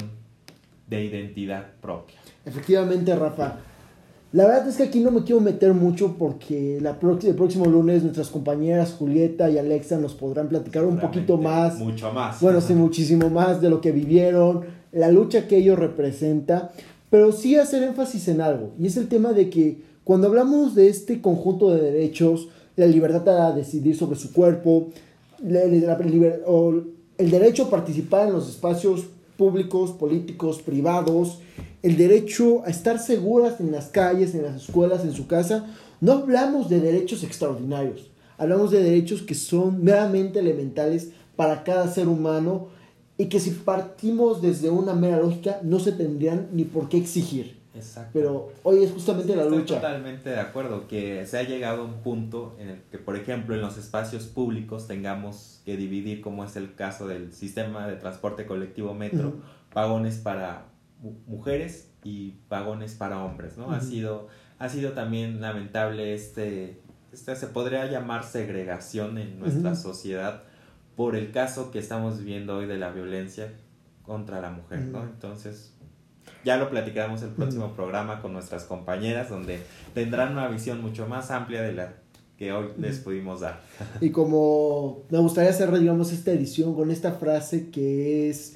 de 0.88 1.04
identidad 1.04 1.74
propia. 1.82 2.18
Efectivamente, 2.46 3.16
Rafa. 3.16 3.58
La 4.32 4.46
verdad 4.48 4.68
es 4.68 4.76
que 4.76 4.84
aquí 4.84 5.00
no 5.00 5.12
me 5.12 5.24
quiero 5.24 5.40
meter 5.40 5.74
mucho 5.74 6.16
porque 6.18 6.80
la 6.82 6.98
el 7.00 7.36
próximo 7.36 7.68
lunes 7.68 8.04
nuestras 8.04 8.28
compañeras 8.28 8.92
Julieta 8.92 9.50
y 9.50 9.58
Alexa 9.58 9.98
nos 9.98 10.14
podrán 10.14 10.50
platicar 10.50 10.84
un 10.84 10.98
poquito 11.00 11.38
más. 11.38 11.78
Mucho 11.80 12.12
más. 12.12 12.42
Bueno, 12.42 12.60
sí, 12.60 12.74
muchísimo 12.74 13.30
más 13.30 13.62
de 13.62 13.70
lo 13.70 13.80
que 13.80 13.94
vivieron, 13.94 14.66
la 14.92 15.10
lucha 15.10 15.48
que 15.48 15.58
ellos 15.58 15.80
representan, 15.80 16.70
pero 17.10 17.32
sí 17.32 17.56
hacer 17.56 17.84
énfasis 17.84 18.28
en 18.28 18.42
algo, 18.42 18.74
y 18.78 18.88
es 18.88 18.98
el 18.98 19.08
tema 19.08 19.32
de 19.32 19.50
que 19.50 19.82
cuando 20.04 20.28
hablamos 20.28 20.76
de 20.76 20.90
este 20.90 21.22
conjunto 21.22 21.72
de 21.72 21.82
derechos, 21.82 22.50
la 22.76 22.88
libertad 22.88 23.48
a 23.48 23.56
decidir 23.56 23.96
sobre 23.96 24.20
su 24.20 24.34
cuerpo, 24.34 24.90
el 25.42 27.32
derecho 27.32 27.64
a 27.64 27.70
participar 27.70 28.28
en 28.28 28.34
los 28.34 28.50
espacios 28.50 29.06
públicos, 29.38 29.92
políticos, 29.92 30.62
privados, 30.62 31.40
el 31.86 31.98
derecho 31.98 32.64
a 32.66 32.70
estar 32.72 32.98
seguras 32.98 33.60
en 33.60 33.72
las 33.72 33.90
calles, 33.90 34.34
en 34.34 34.42
las 34.42 34.56
escuelas, 34.64 35.04
en 35.04 35.14
su 35.14 35.28
casa. 35.28 35.68
No 36.02 36.14
hablamos 36.14 36.68
de 36.68 36.80
derechos 36.80 37.24
extraordinarios, 37.24 38.10
Hablamos 38.38 38.72
de 38.72 38.84
derechos 38.84 39.22
que 39.22 39.34
son 39.34 39.82
meramente 39.82 40.40
elementales 40.40 41.12
para 41.38 41.64
cada 41.64 41.88
ser 41.88 42.08
humano 42.10 42.68
y 43.18 43.28
que 43.28 43.40
si 43.40 43.52
partimos 43.52 44.42
desde 44.42 44.70
una 44.70 44.94
mera 44.94 45.20
lógica 45.20 45.60
no 45.64 45.80
se 45.80 45.94
tendrían 45.94 46.50
ni 46.52 46.66
por 46.66 46.90
qué 46.90 46.98
exigir. 46.98 47.58
Exacto. 47.74 48.10
Pero 48.14 48.50
hoy 48.64 48.84
es 48.84 48.92
justamente 48.92 49.36
la 49.36 49.44
Estoy 49.44 49.60
lucha. 49.60 49.76
totalmente 49.76 50.30
de 50.32 50.40
acuerdo 50.40 50.88
que 50.88 51.26
se 51.26 51.38
ha 51.38 51.44
llegado 51.44 51.84
a 51.84 51.86
un 51.86 52.02
punto 52.02 52.56
en 52.60 52.70
el 52.70 52.82
que, 52.92 52.98
por 52.98 53.16
ejemplo, 53.16 53.54
en 53.56 53.62
los 53.62 53.78
espacios 53.78 54.24
públicos 54.24 54.88
tengamos 54.88 55.62
que 55.64 55.78
dividir, 55.78 56.20
como 56.20 56.44
es 56.44 56.56
el 56.58 56.74
caso 56.74 57.08
del 57.08 57.32
sistema 57.32 57.88
de 57.88 57.96
transporte 57.96 58.46
colectivo 58.46 58.94
metro, 58.94 59.36
vagones 59.74 60.18
para 60.18 60.66
mujeres 61.28 61.92
y 62.04 62.36
vagones 62.50 62.94
para 62.94 63.24
hombres, 63.24 63.58
¿no? 63.58 63.72
Ha 63.72 63.82
sido 63.82 64.28
ha 64.60 64.70
sido 64.70 64.94
también 64.94 65.42
lamentable 65.42 66.14
este, 66.14 66.82
este 67.12 67.36
se 67.36 67.48
podría 67.48 67.86
llamar 67.88 68.24
segregación 68.24 69.18
en 69.18 69.40
nuestra 69.40 69.76
sociedad 69.76 70.44
por 70.96 71.16
el 71.16 71.32
caso 71.32 71.72
que 71.72 71.80
estamos 71.80 72.20
viviendo 72.20 72.58
hoy 72.58 72.68
de 72.68 72.78
la 72.78 72.92
violencia 72.92 73.54
contra 74.04 74.40
la 74.40 74.52
mujer, 74.52 74.80
¿no? 74.80 75.04
Entonces, 75.04 75.74
ya 76.46 76.58
lo 76.58 76.70
platicaremos 76.70 77.22
el 77.24 77.30
próximo 77.30 77.74
programa 77.74 78.22
con 78.22 78.32
nuestras 78.32 78.64
compañeras, 78.64 79.30
donde 79.30 79.60
tendrán 79.94 80.32
una 80.34 80.48
visión 80.48 80.82
mucho 80.82 81.08
más 81.08 81.32
amplia 81.32 81.62
de 81.62 81.74
la 81.74 81.94
que 82.38 82.54
hoy 82.54 82.68
les 82.78 83.00
pudimos 83.00 83.42
dar. 83.42 83.62
Y 84.00 84.12
como 84.12 85.04
me 85.10 85.20
gustaría 85.20 85.52
cerrar, 85.52 85.80
digamos, 85.80 86.14
esta 86.14 86.32
edición 86.32 86.76
con 86.76 86.92
esta 86.92 87.14
frase 87.14 87.70
que 87.72 88.30
es 88.30 88.55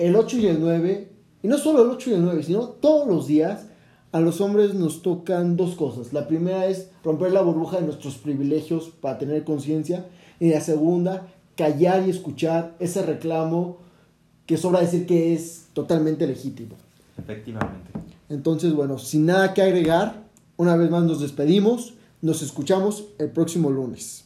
el 0.00 0.16
8 0.16 0.38
y 0.38 0.46
el 0.46 0.60
9, 0.60 1.08
y 1.42 1.48
no 1.48 1.58
solo 1.58 1.82
el 1.82 1.90
8 1.90 2.10
y 2.10 2.12
el 2.14 2.24
9, 2.24 2.42
sino 2.42 2.68
todos 2.68 3.06
los 3.06 3.26
días 3.26 3.66
a 4.12 4.20
los 4.20 4.40
hombres 4.40 4.74
nos 4.74 5.02
tocan 5.02 5.56
dos 5.56 5.76
cosas. 5.76 6.12
La 6.12 6.26
primera 6.26 6.66
es 6.66 6.88
romper 7.04 7.32
la 7.32 7.42
burbuja 7.42 7.78
de 7.78 7.86
nuestros 7.86 8.16
privilegios 8.16 8.90
para 9.00 9.18
tener 9.18 9.44
conciencia. 9.44 10.06
Y 10.40 10.50
la 10.50 10.60
segunda, 10.60 11.28
callar 11.56 12.06
y 12.06 12.10
escuchar 12.10 12.74
ese 12.80 13.02
reclamo 13.02 13.78
que 14.46 14.56
sobra 14.56 14.80
decir 14.80 15.06
que 15.06 15.34
es 15.34 15.66
totalmente 15.74 16.26
legítimo. 16.26 16.74
Efectivamente. 17.18 17.92
Entonces, 18.28 18.72
bueno, 18.72 18.98
sin 18.98 19.26
nada 19.26 19.54
que 19.54 19.62
agregar, 19.62 20.24
una 20.56 20.76
vez 20.76 20.90
más 20.90 21.04
nos 21.04 21.20
despedimos. 21.20 21.94
Nos 22.20 22.42
escuchamos 22.42 23.04
el 23.18 23.30
próximo 23.30 23.70
lunes. 23.70 24.24